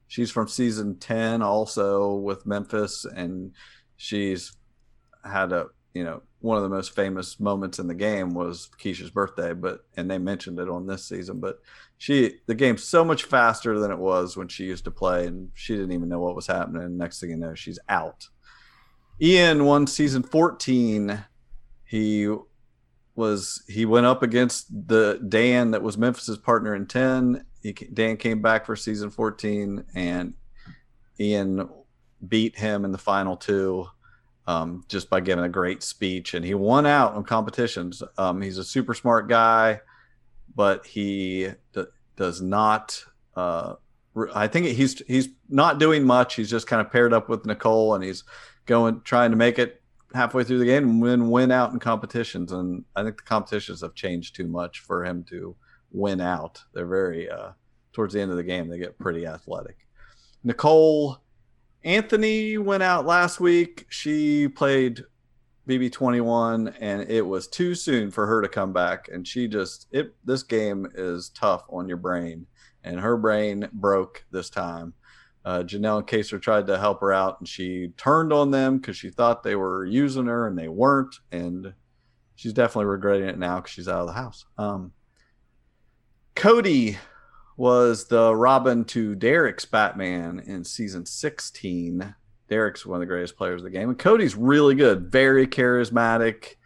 [0.07, 3.53] She's from season ten, also with Memphis, and
[3.99, 4.57] she's
[5.23, 9.11] had a you know one of the most famous moments in the game was Keesha's
[9.11, 11.39] birthday, but and they mentioned it on this season.
[11.39, 11.61] But
[11.99, 15.51] she the game's so much faster than it was when she used to play, and
[15.55, 16.97] she didn't even know what was happening.
[16.97, 18.29] Next thing you know, she's out.
[19.21, 21.25] Ian won season 14.
[21.85, 22.35] He
[23.15, 27.45] was he went up against the Dan that was Memphis's partner in 10.
[27.63, 30.35] He, Dan came back for season 14 and
[31.21, 31.69] Ian
[32.27, 33.87] beat him in the final two
[34.47, 36.35] um, just by giving a great speech.
[36.35, 38.03] And he won out on competitions.
[38.19, 39.81] Um, he's a super smart guy,
[40.55, 41.85] but he d-
[42.17, 43.05] does not.
[43.37, 43.75] Uh,
[44.35, 46.35] I think he's he's not doing much.
[46.35, 48.25] He's just kind of paired up with Nicole, and he's
[48.67, 49.81] going trying to make it
[50.15, 52.53] halfway through the game and win win out in competitions.
[52.53, 55.57] And I think the competitions have changed too much for him to
[55.93, 56.63] win out.
[56.75, 57.53] They're very uh,
[57.93, 59.77] towards the end of the game they get pretty athletic.
[60.45, 61.19] Nicole
[61.85, 63.87] Anthony went out last week.
[63.89, 65.05] She played
[65.69, 70.15] BB21 and it was too soon for her to come back and she just it
[70.25, 72.47] this game is tough on your brain
[72.83, 74.95] and her brain broke this time.
[75.45, 78.97] Uh, Janelle and Kaysar tried to help her out and she turned on them because
[78.97, 81.75] she thought they were using her and they weren't and
[82.35, 84.45] she's definitely regretting it now because she's out of the house.
[84.59, 84.93] Um,
[86.35, 86.99] Cody
[87.57, 92.15] was the Robin to Derek's Batman in season 16.
[92.49, 93.89] Derek's one of the greatest players of the game.
[93.89, 96.57] And Cody's really good, very charismatic,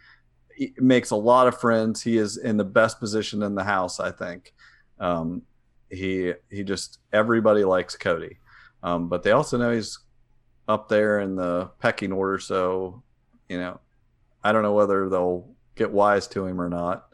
[0.57, 2.01] he makes a lot of friends.
[2.01, 4.53] He is in the best position in the house, I think.
[4.99, 5.43] Um,
[5.89, 8.39] he he just everybody likes Cody.
[8.81, 9.99] Um, but they also know he's
[10.67, 13.03] up there in the pecking order, so
[13.47, 13.79] you know,
[14.43, 17.07] I don't know whether they'll get wise to him or not.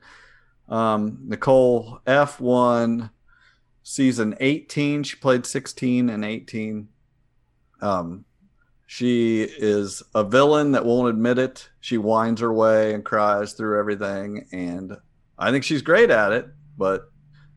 [0.70, 3.10] Um, Nicole F one
[3.84, 5.04] season 18.
[5.04, 6.88] She played 16 and 18.
[7.82, 8.26] Um,
[8.88, 11.70] she is a villain that won't admit it.
[11.82, 14.48] She winds her way and cries through everything.
[14.52, 14.98] And
[15.38, 17.12] I think she's great at it, but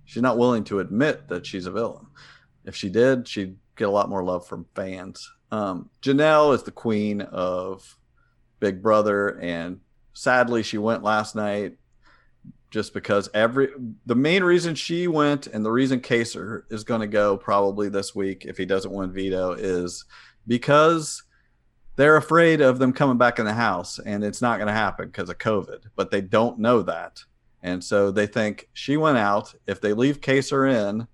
[0.05, 2.07] she's not willing to admit that she's a villain.
[2.65, 5.31] If she did, she'd get a lot more love from fans.
[5.53, 7.97] Um, Janelle is the queen of
[8.59, 9.81] Big Brother, and
[10.15, 11.77] sadly, she went last night
[12.71, 13.69] just because every
[14.07, 18.15] the main reason she went and the reason Kaysar is going to go probably this
[18.15, 20.05] week if he doesn't win veto is
[20.47, 21.23] because
[21.97, 25.07] they're afraid of them coming back in the house and it's not going to happen
[25.07, 27.23] because of COVID, but they don't know that.
[27.63, 29.55] And so they think she went out.
[29.67, 31.09] If they leave Kaysar in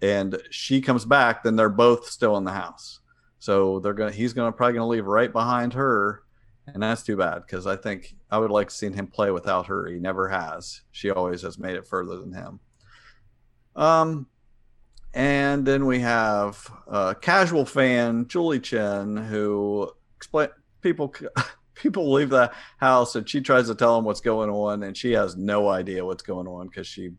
[0.00, 3.00] and she comes back, then they're both still in the house.
[3.38, 6.23] So they're gonna he's gonna probably gonna leave right behind her
[6.66, 9.86] and that's too bad because I think I would like seeing him play without her.
[9.86, 10.82] He never has.
[10.92, 12.60] She always has made it further than him.
[13.76, 14.26] Um,
[15.12, 20.48] and then we have a casual fan Julie Chen who explain
[20.80, 21.14] people
[21.74, 25.12] people leave the house and she tries to tell them what's going on and she
[25.12, 27.10] has no idea what's going on because she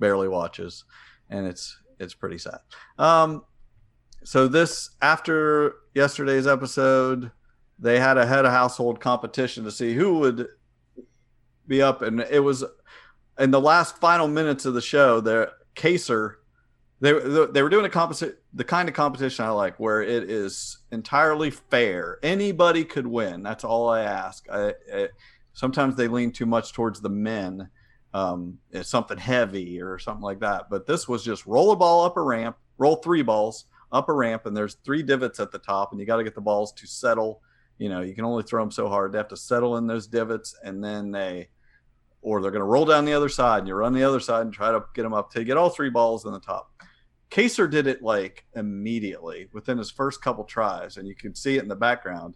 [0.00, 0.84] barely watches
[1.30, 2.58] and it's it's pretty sad.
[2.98, 3.44] Um,
[4.24, 7.30] so this after yesterday's episode
[7.78, 10.48] they had a head of household competition to see who would
[11.66, 12.64] be up, and it was
[13.38, 15.20] in the last final minutes of the show.
[15.20, 16.36] The Kaysar,
[17.00, 20.78] they they were doing a competition, the kind of competition I like, where it is
[20.90, 22.18] entirely fair.
[22.22, 23.42] Anybody could win.
[23.42, 24.46] That's all I ask.
[24.50, 25.08] I, I,
[25.52, 27.68] sometimes they lean too much towards the men.
[28.14, 30.70] Um, it's something heavy or something like that.
[30.70, 34.12] But this was just roll a ball up a ramp, roll three balls up a
[34.12, 36.72] ramp, and there's three divots at the top, and you got to get the balls
[36.72, 37.42] to settle
[37.78, 39.12] you know, you can only throw them so hard.
[39.12, 41.48] They have to settle in those divots, and then they,
[42.20, 44.42] or they're going to roll down the other side, and you run the other side
[44.42, 46.70] and try to get them up to get all three balls in the top.
[47.30, 51.62] Kaysar did it like immediately within his first couple tries, and you could see it
[51.62, 52.34] in the background.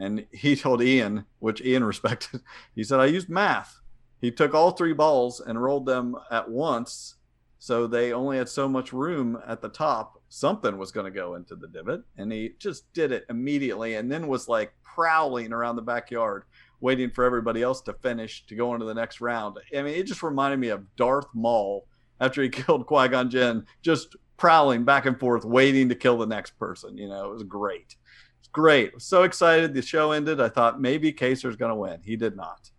[0.00, 2.40] And he told Ian, which Ian respected,
[2.74, 3.80] he said, I used math.
[4.20, 7.14] He took all three balls and rolled them at once.
[7.58, 11.34] So they only had so much room at the top something was going to go
[11.34, 15.74] into the divot and he just did it immediately and then was like prowling around
[15.74, 16.44] the backyard
[16.80, 19.58] waiting for everybody else to finish to go into the next round.
[19.76, 21.88] I mean it just reminded me of darth maul
[22.20, 26.56] after he killed qui-gon jinn just prowling back and forth waiting to kill the next
[26.58, 27.26] person you know?
[27.26, 27.96] It was great.
[28.38, 28.92] It's great.
[29.02, 30.40] So excited the show ended.
[30.40, 32.00] I thought maybe kaysar's going to win.
[32.04, 32.70] He did not.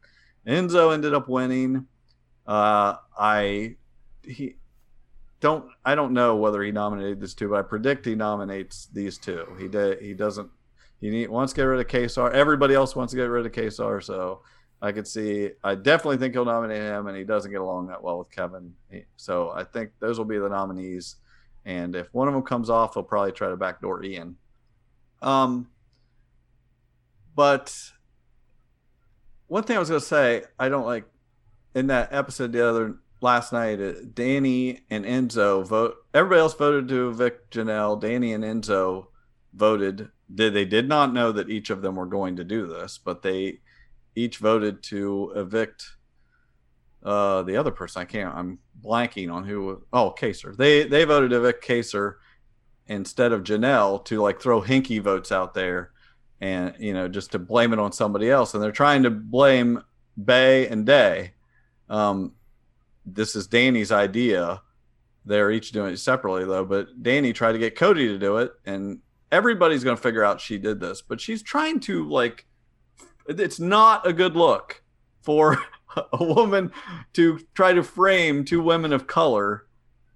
[0.47, 1.85] Enzo ended up winning.
[2.47, 3.75] Uh i
[4.23, 4.55] he
[5.41, 9.17] don't I don't know whether he nominated these two, but I predict he nominates these
[9.17, 9.45] two.
[9.57, 9.63] He.
[10.07, 10.49] He doesn't.
[11.01, 12.31] He need, wants to get rid of Kaysar.
[12.31, 14.43] Everybody else wants to get rid of Kaysar, so
[14.81, 15.49] I could see.
[15.63, 18.73] I definitely think he'll nominate him, and he doesn't get along that well with Kevin.
[19.17, 21.15] So I think those will be the nominees.
[21.65, 24.37] And if one of them comes off, he'll probably try to backdoor Ian.
[25.23, 25.69] Um,
[27.35, 27.75] but
[29.47, 31.05] one thing I was gonna say, I don't like
[31.73, 33.79] in that episode the other last night.
[33.79, 35.95] uh, Danny and Enzo vote.
[36.13, 37.99] Everybody else voted to evict Janelle.
[37.99, 39.07] Danny and Enzo
[39.53, 40.09] voted.
[40.33, 43.21] Did they did not know that each of them were going to do this, but
[43.21, 43.59] they
[44.15, 45.85] each voted to evict
[47.03, 48.01] uh the other person.
[48.01, 48.35] I can't.
[48.35, 49.83] I'm blanking on who.
[49.93, 50.55] Oh, Kaysar.
[50.55, 52.15] They they voted to evict Kaysar
[52.87, 55.91] instead of Janelle to like throw hinky votes out there
[56.41, 59.81] and you know just to blame it on somebody else and they're trying to blame
[60.21, 61.31] bay and day
[61.89, 62.33] um,
[63.13, 64.61] this is dani's idea
[65.25, 68.51] they're each doing it separately though but dani tried to get cody to do it
[68.65, 68.99] and
[69.31, 72.45] everybody's going to figure out she did this but she's trying to like
[73.27, 74.83] it's not a good look
[75.21, 75.57] for
[76.13, 76.71] a woman
[77.13, 79.65] to try to frame two women of color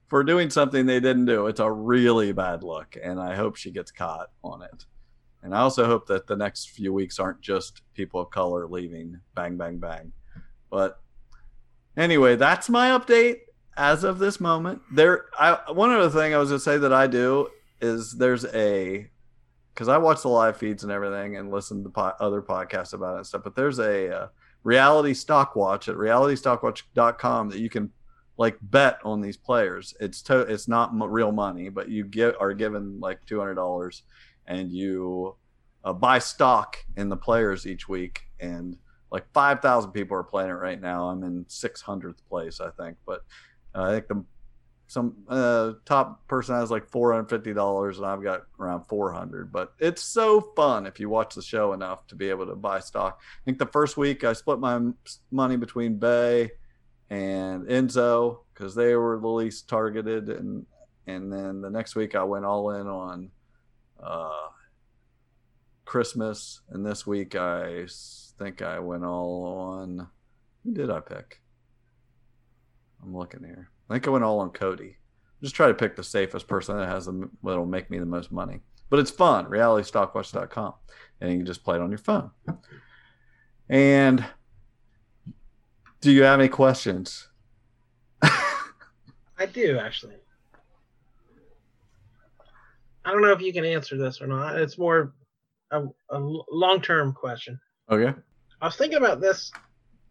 [0.08, 1.48] for doing something they didn't do.
[1.48, 4.86] It's a really bad look, and I hope she gets caught on it.
[5.42, 9.20] And I also hope that the next few weeks aren't just people of color leaving
[9.36, 10.12] bang, bang, bang.
[10.70, 11.00] But
[11.98, 13.40] anyway, that's my update
[13.78, 14.82] as of this moment.
[14.92, 17.50] There, I one other thing I was gonna say that I do
[17.82, 19.10] is there's a
[19.74, 23.16] because I watch the live feeds and everything and listen to po- other podcasts about
[23.16, 23.44] it and stuff.
[23.44, 24.28] But there's a uh,
[24.64, 27.92] reality stock watch at realitystockwatch.com that you can
[28.38, 29.94] like bet on these players.
[30.00, 33.56] It's to, it's not m- real money, but you get are given like two hundred
[33.56, 34.04] dollars,
[34.48, 35.36] and you
[35.84, 38.22] uh, buy stock in the players each week.
[38.40, 38.78] And
[39.12, 41.10] like five thousand people are playing it right now.
[41.10, 42.98] I'm in six hundredth place, I think.
[43.06, 43.22] But
[43.74, 44.26] uh, I think the
[44.88, 49.12] some uh, top person has like four hundred fifty dollars, and I've got around four
[49.12, 49.52] hundred.
[49.52, 52.80] But it's so fun if you watch the show enough to be able to buy
[52.80, 53.20] stock.
[53.22, 54.80] I think the first week I split my
[55.32, 56.52] money between Bay
[57.10, 60.66] and Enzo because they were the least targeted, and
[61.08, 63.32] and then the next week I went all in on
[64.02, 64.50] uh,
[65.86, 67.88] Christmas, and this week I
[68.38, 70.08] think I went all on.
[70.64, 71.42] Who did I pick?
[73.02, 73.70] I'm looking here.
[73.90, 74.98] I think I went all on Cody.
[75.42, 78.32] Just try to pick the safest person that has the that'll make me the most
[78.32, 78.62] money.
[78.90, 79.46] But it's fun.
[79.46, 80.74] RealityStockWatch.com,
[81.22, 82.32] and you can just play it on your phone.
[83.70, 84.26] And
[86.02, 87.30] do you have any questions?
[88.22, 90.16] I do actually.
[93.04, 94.58] I don't know if you can answer this or not.
[94.58, 95.14] It's more
[95.72, 97.60] a, a long term question.
[97.90, 98.14] Okay.
[98.62, 99.52] I was thinking about this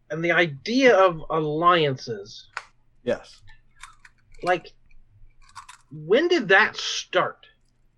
[0.09, 2.47] and the idea of alliances.
[3.03, 3.41] Yes.
[4.43, 4.71] Like,
[5.91, 7.45] when did that start?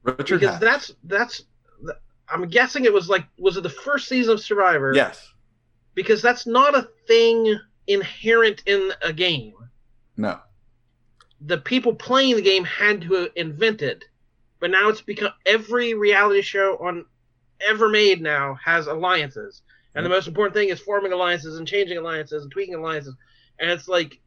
[0.04, 0.62] Richard because Hatch.
[0.62, 1.44] that's that's.
[2.30, 4.94] I'm guessing it was like was it the first season of Survivor?
[4.94, 5.32] Yes.
[5.96, 9.54] Because that's not a thing inherent in a game.
[10.16, 10.40] No.
[11.42, 14.04] The people playing the game had to invent it,
[14.60, 17.06] but now it's become every reality show on
[17.62, 19.62] ever made now has alliances,
[19.96, 23.16] and the most important thing is forming alliances and changing alliances and tweaking alliances,
[23.60, 24.20] and it's like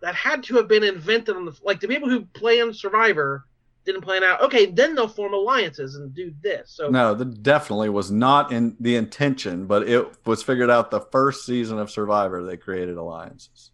[0.00, 3.44] that had to have been invented on the like the people who play on Survivor
[3.84, 4.42] didn't plan out.
[4.42, 6.70] Okay, then they'll form alliances and do this.
[6.70, 11.00] So No, that definitely was not in the intention, but it was figured out the
[11.00, 12.44] first season of Survivor.
[12.44, 13.70] They created alliances.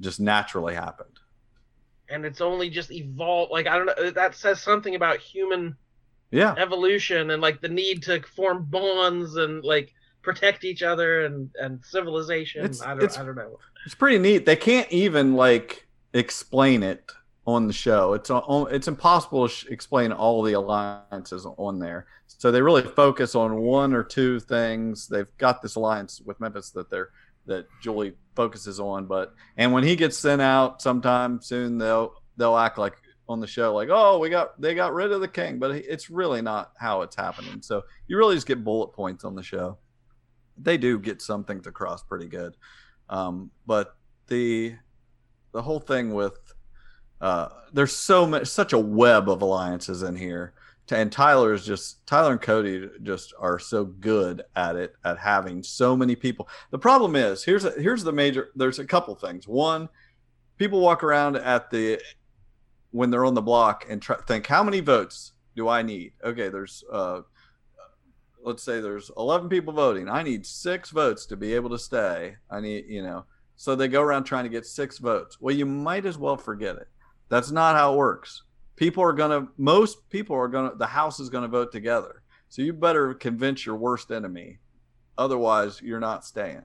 [0.00, 1.10] Just naturally happened.
[2.08, 3.50] and it's only just evolved.
[3.52, 4.10] Like I don't know.
[4.10, 5.76] That says something about human
[6.34, 6.54] Yeah.
[6.58, 11.84] evolution and like the need to form bonds and like protect each other and and
[11.84, 12.64] civilization.
[12.64, 13.58] It's- I don't it's- I don't know.
[13.86, 14.46] It's pretty neat.
[14.46, 17.10] They can't even like explain it
[17.46, 18.14] on the show.
[18.14, 22.06] It's on, it's impossible to sh- explain all the alliances on there.
[22.26, 25.06] So they really focus on one or two things.
[25.08, 27.10] They've got this alliance with Memphis that they're
[27.46, 32.56] that Julie focuses on, but and when he gets sent out sometime soon, they'll they'll
[32.56, 32.94] act like
[33.28, 36.10] on the show like, oh, we got they got rid of the king, but it's
[36.10, 37.62] really not how it's happening.
[37.62, 39.78] So you really just get bullet points on the show.
[40.56, 42.56] They do get something to cross pretty good,
[43.08, 43.96] um, but
[44.28, 44.74] the
[45.52, 46.38] the whole thing with
[47.20, 50.54] uh, there's so much such a web of alliances in here
[50.90, 55.62] and tyler is just tyler and cody just are so good at it at having
[55.62, 59.48] so many people the problem is here's a, here's the major there's a couple things
[59.48, 59.88] one
[60.58, 61.98] people walk around at the
[62.94, 66.12] when they're on the block and try, think how many votes do i need?
[66.22, 67.22] Okay there's uh
[68.44, 70.08] let's say there's 11 people voting.
[70.08, 72.36] I need six votes to be able to stay.
[72.48, 73.24] I need you know
[73.56, 75.38] so they go around trying to get six votes.
[75.40, 76.86] Well you might as well forget it.
[77.28, 78.44] That's not how it works.
[78.76, 82.22] People are gonna most people are gonna the house is gonna vote together.
[82.48, 84.60] So you better convince your worst enemy.
[85.18, 86.62] Otherwise you're not staying.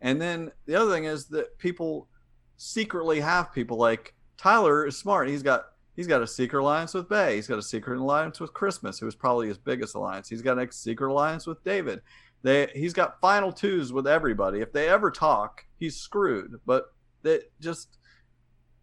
[0.00, 2.08] And then the other thing is that people
[2.56, 7.08] secretly have people like tyler is smart he's got he's got a secret alliance with
[7.08, 10.42] bay he's got a secret alliance with christmas who is probably his biggest alliance he's
[10.42, 12.00] got a secret alliance with david
[12.42, 14.60] They he's got final twos with everybody.
[14.60, 16.60] If they ever talk, he's screwed.
[16.64, 16.84] But
[17.22, 17.98] they just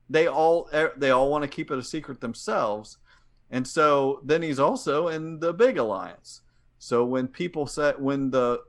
[0.09, 2.97] they all they all want to keep it a secret themselves.
[3.51, 6.41] And so then he's also in the big alliance.
[6.79, 8.61] So when people say when the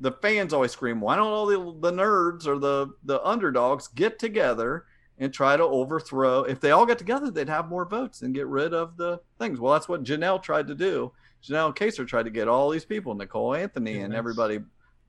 [0.00, 4.18] the fans always scream, why don't all the, the nerds or the the underdogs get
[4.18, 4.84] together
[5.20, 6.42] and try to overthrow?
[6.42, 9.60] If they all get together, they'd have more votes and get rid of the things.
[9.60, 11.12] Well, that's what Janelle tried to do.
[11.44, 14.58] Janelle Kaysar tried to get all these people, Nicole Anthony and everybody.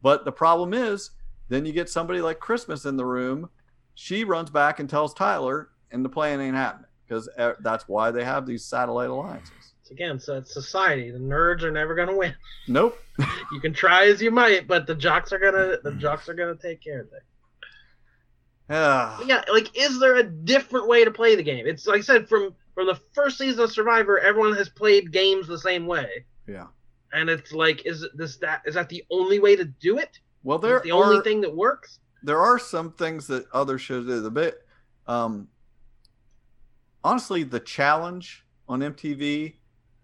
[0.02, 1.12] But the problem is,
[1.50, 3.50] then you get somebody like Christmas in the room.
[3.96, 7.28] She runs back and tells Tyler, and the plan ain't happening because
[7.60, 9.74] that's why they have these satellite alliances.
[9.92, 11.12] Again, so it's society.
[11.12, 12.34] The nerds are never gonna win.
[12.70, 12.98] Nope.
[13.52, 16.00] you can try as you might, but the jocks are gonna the mm.
[16.00, 17.24] jocks are gonna take care of it.
[18.72, 19.20] Yeah.
[19.26, 21.68] Yeah, like is there a different way to play the game?
[21.68, 25.48] It's like I said from from the first season of Survivor, everyone has played games
[25.48, 26.26] the same way.
[26.48, 26.68] Yeah.
[27.14, 30.20] And it's like, is this that is that the only way to do it?
[30.44, 32.00] Well, there the are, only thing that works.
[32.24, 34.22] There are some things that other shows do.
[34.22, 34.66] The bit,
[35.06, 35.50] um,
[37.04, 39.56] honestly, the challenge on MTV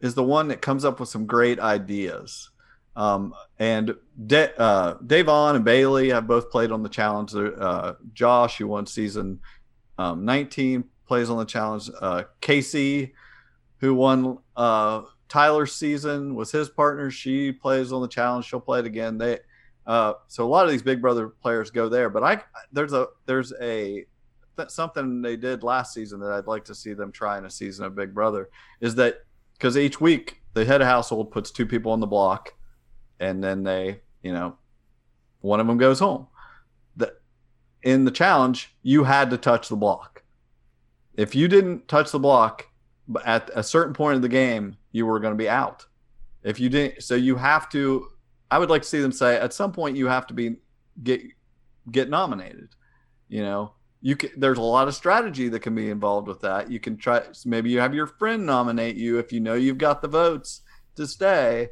[0.01, 2.49] is the one that comes up with some great ideas.
[2.97, 3.95] Um, and
[4.25, 7.33] De- uh, Da'Vonne and Bayleigh have both played on the challenge.
[7.35, 9.39] Uh, Josh, who won season
[9.97, 11.89] um, 19, plays on the challenge.
[12.01, 13.11] Uh, Kaycee,
[13.77, 17.11] who won uh, Tyler's season, was his partner.
[17.11, 18.45] She plays on the challenge.
[18.45, 19.19] She'll play it again.
[19.19, 19.39] They
[19.87, 22.09] uh, so a lot of these Big Brother players go there.
[22.09, 22.43] But I
[22.73, 24.05] there's a there's a
[24.57, 27.49] th- something they did last season that I'd like to see them try in a
[27.49, 28.49] season of Big Brother
[28.81, 29.23] is that
[29.53, 32.53] because each week the head of household puts two people on the block,
[33.19, 34.57] and then they you know
[35.41, 36.27] one of them goes home.
[36.95, 37.21] That
[37.83, 40.23] in the challenge you had to touch the block.
[41.15, 42.67] If you didn't touch the block
[43.25, 45.85] at a certain point of the game, you were going to be out.
[46.43, 48.07] If you didn't, so you have to.
[48.49, 50.57] I would like to see them say at some point you have to be
[51.03, 51.21] get
[51.91, 52.69] get nominated.
[53.27, 54.31] You know, you can.
[54.37, 56.71] There's a lot of strategy that can be involved with that.
[56.71, 57.23] You can try.
[57.45, 60.61] Maybe you have your friend nominate you if you know you've got the votes
[60.95, 61.69] to stay,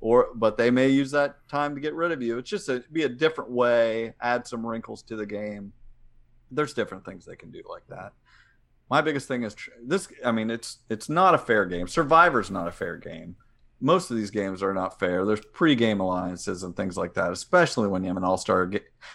[0.00, 2.38] or but they may use that time to get rid of you.
[2.38, 4.14] It's just a be a different way.
[4.20, 5.72] Add some wrinkles to the game.
[6.50, 8.12] There's different things they can do like that
[8.90, 12.68] my biggest thing is this i mean it's it's not a fair game survivor's not
[12.68, 13.36] a fair game
[13.78, 17.88] most of these games are not fair there's pre-game alliances and things like that especially
[17.88, 18.70] when you have an all-star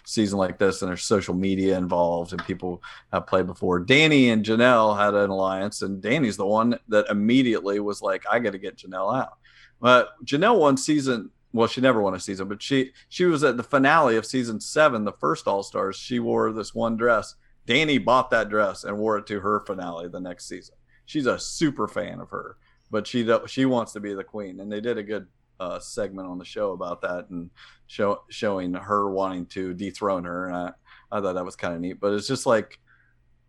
[0.05, 4.45] season like this and there's social media involved and people have played before dani and
[4.45, 8.59] janelle had an alliance and dani's the one that immediately was like i got to
[8.59, 9.37] get janelle out
[9.81, 13.57] but janelle won season well she never won a season but she she was at
[13.57, 17.35] the finale of season seven the first all-stars she wore this one dress
[17.67, 20.75] Dani bought that dress and wore it to her finale the next season.
[21.05, 22.57] She's a super fan of her,
[22.89, 25.27] but she she wants to be the queen, and they did a good
[25.59, 27.49] uh, segment on the show about that and
[27.87, 30.47] show, showing her wanting to dethrone her.
[30.47, 30.71] And I,
[31.11, 31.99] I thought that was kind of neat.
[31.99, 32.79] But it's just like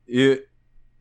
[0.06, 0.48] it.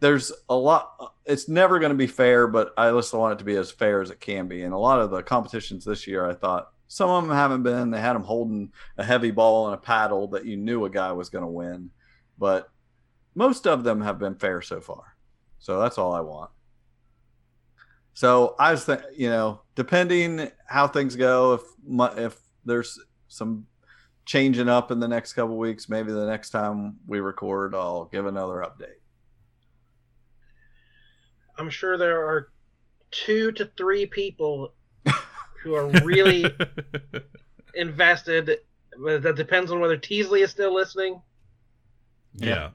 [0.02, 1.14] There's a lot.
[1.26, 4.02] It's never going to be fair, but I just want it to be as fair
[4.02, 4.64] as it can be.
[4.64, 7.92] And a lot of the competitions this year, I thought some of them haven't been.
[7.92, 11.14] They had them holding a heavy ball and a paddle that you knew a guy
[11.14, 11.92] was going to win,
[12.38, 12.70] but
[13.36, 15.16] most of them have been fair so far.
[15.60, 16.52] So that's all I want.
[18.14, 23.68] So I was think, you know, depending how things go, if my, if there's some
[24.26, 28.26] changing up in the next couple weeks, maybe the next time we record, I'll give
[28.26, 29.01] another update.
[31.62, 32.50] I'm sure there are
[33.12, 34.74] two to three people
[35.62, 36.44] who are really
[37.76, 38.58] invested.
[38.98, 41.22] That depends on whether Teasley is still listening.
[42.34, 42.70] Yeah.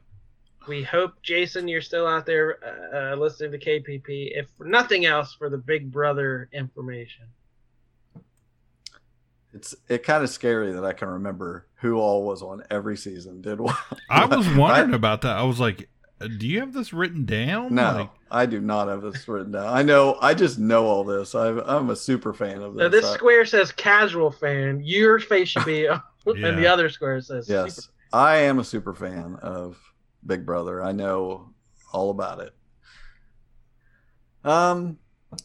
[0.68, 4.38] We hope, Jason, you're still out there uh, uh, listening to KPP.
[4.38, 7.24] If nothing else, for the Big Brother information.
[9.52, 13.40] It's it kind of scary that I can remember who all was on every season.
[13.40, 13.76] Did what?
[14.08, 15.36] I was wondering I, about that.
[15.36, 15.88] I was like,
[16.18, 19.66] "Do you have this written down?" No, like, I do not have this written down.
[19.66, 20.16] I know.
[20.20, 21.34] I just know all this.
[21.34, 22.82] I, am a super fan of this.
[22.82, 24.80] Now, this square says casual fan.
[24.82, 26.00] Your face should be, yeah.
[26.26, 27.48] and the other square says.
[27.48, 27.92] Yes, super.
[28.12, 29.78] I am a super fan of
[30.24, 30.82] Big Brother.
[30.82, 31.52] I know
[31.92, 32.54] all about it.
[34.44, 34.98] Um,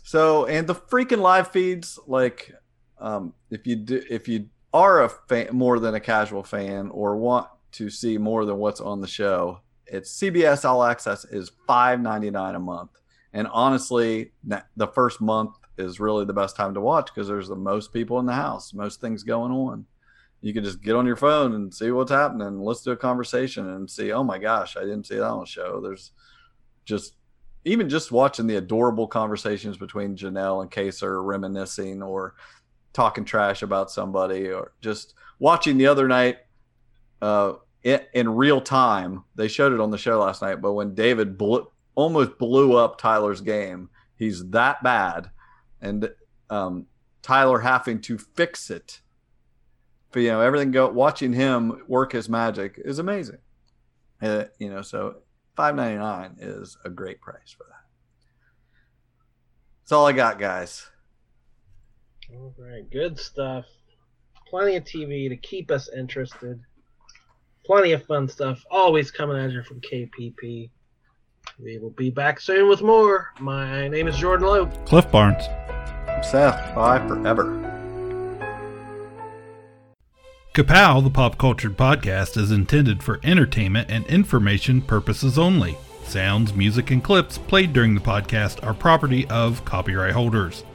[0.04, 2.54] so and the freaking live feeds, like,
[3.00, 7.18] um, if you do, if you are a fan more than a casual fan or
[7.18, 9.62] want to see more than what's on the show,
[9.92, 12.92] it's CBS All Access is five ninety nine a month,
[13.34, 14.32] and honestly,
[14.76, 18.20] the first month is really the best time to watch because there's the most people
[18.20, 19.86] in the house, most things going on
[20.42, 23.70] you can just get on your phone and see what's happening, listen to a conversation
[23.70, 25.80] and see, oh my gosh, I didn't see that on the show.
[25.80, 26.12] There's
[26.84, 27.16] just
[27.64, 32.34] even just watching the adorable conversations between Janelle and Kaysar reminiscing or
[32.92, 36.38] talking trash about somebody or just watching the other night
[37.22, 37.54] uh,
[37.84, 39.24] in, in real time.
[39.36, 42.98] They showed it on the show last night, but when David blew, almost blew up
[42.98, 45.32] Tyler's game, he's that bad,
[45.82, 46.10] and
[46.50, 46.88] um,
[47.22, 49.02] Tyler having to fix it.
[50.12, 53.38] But you know everything go watching him work his magic is amazing.
[54.22, 55.22] Uh, you know, so
[55.56, 57.86] five ninety nine is a great price for that.
[59.84, 60.90] That's all I got, guys.
[62.34, 63.66] All right, good stuff.
[64.50, 66.60] Plenty of TV to keep us interested.
[67.66, 68.66] Plenty of fun stuff.
[68.72, 70.70] Always coming at you from KPP.
[71.60, 73.32] We will be back soon with more.
[73.40, 74.66] My name is Jordan Lowe.
[74.86, 75.44] Cliff Barnes.
[76.08, 76.76] I'm Seth.
[76.76, 77.46] Bye forever.
[80.54, 85.78] Kapow, the pop cultured podcast, is intended for entertainment and information purposes only.
[86.04, 90.66] Sounds, music, and clips played during the podcast are property of copyright holders.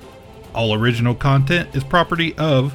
[0.55, 2.75] All original content is property of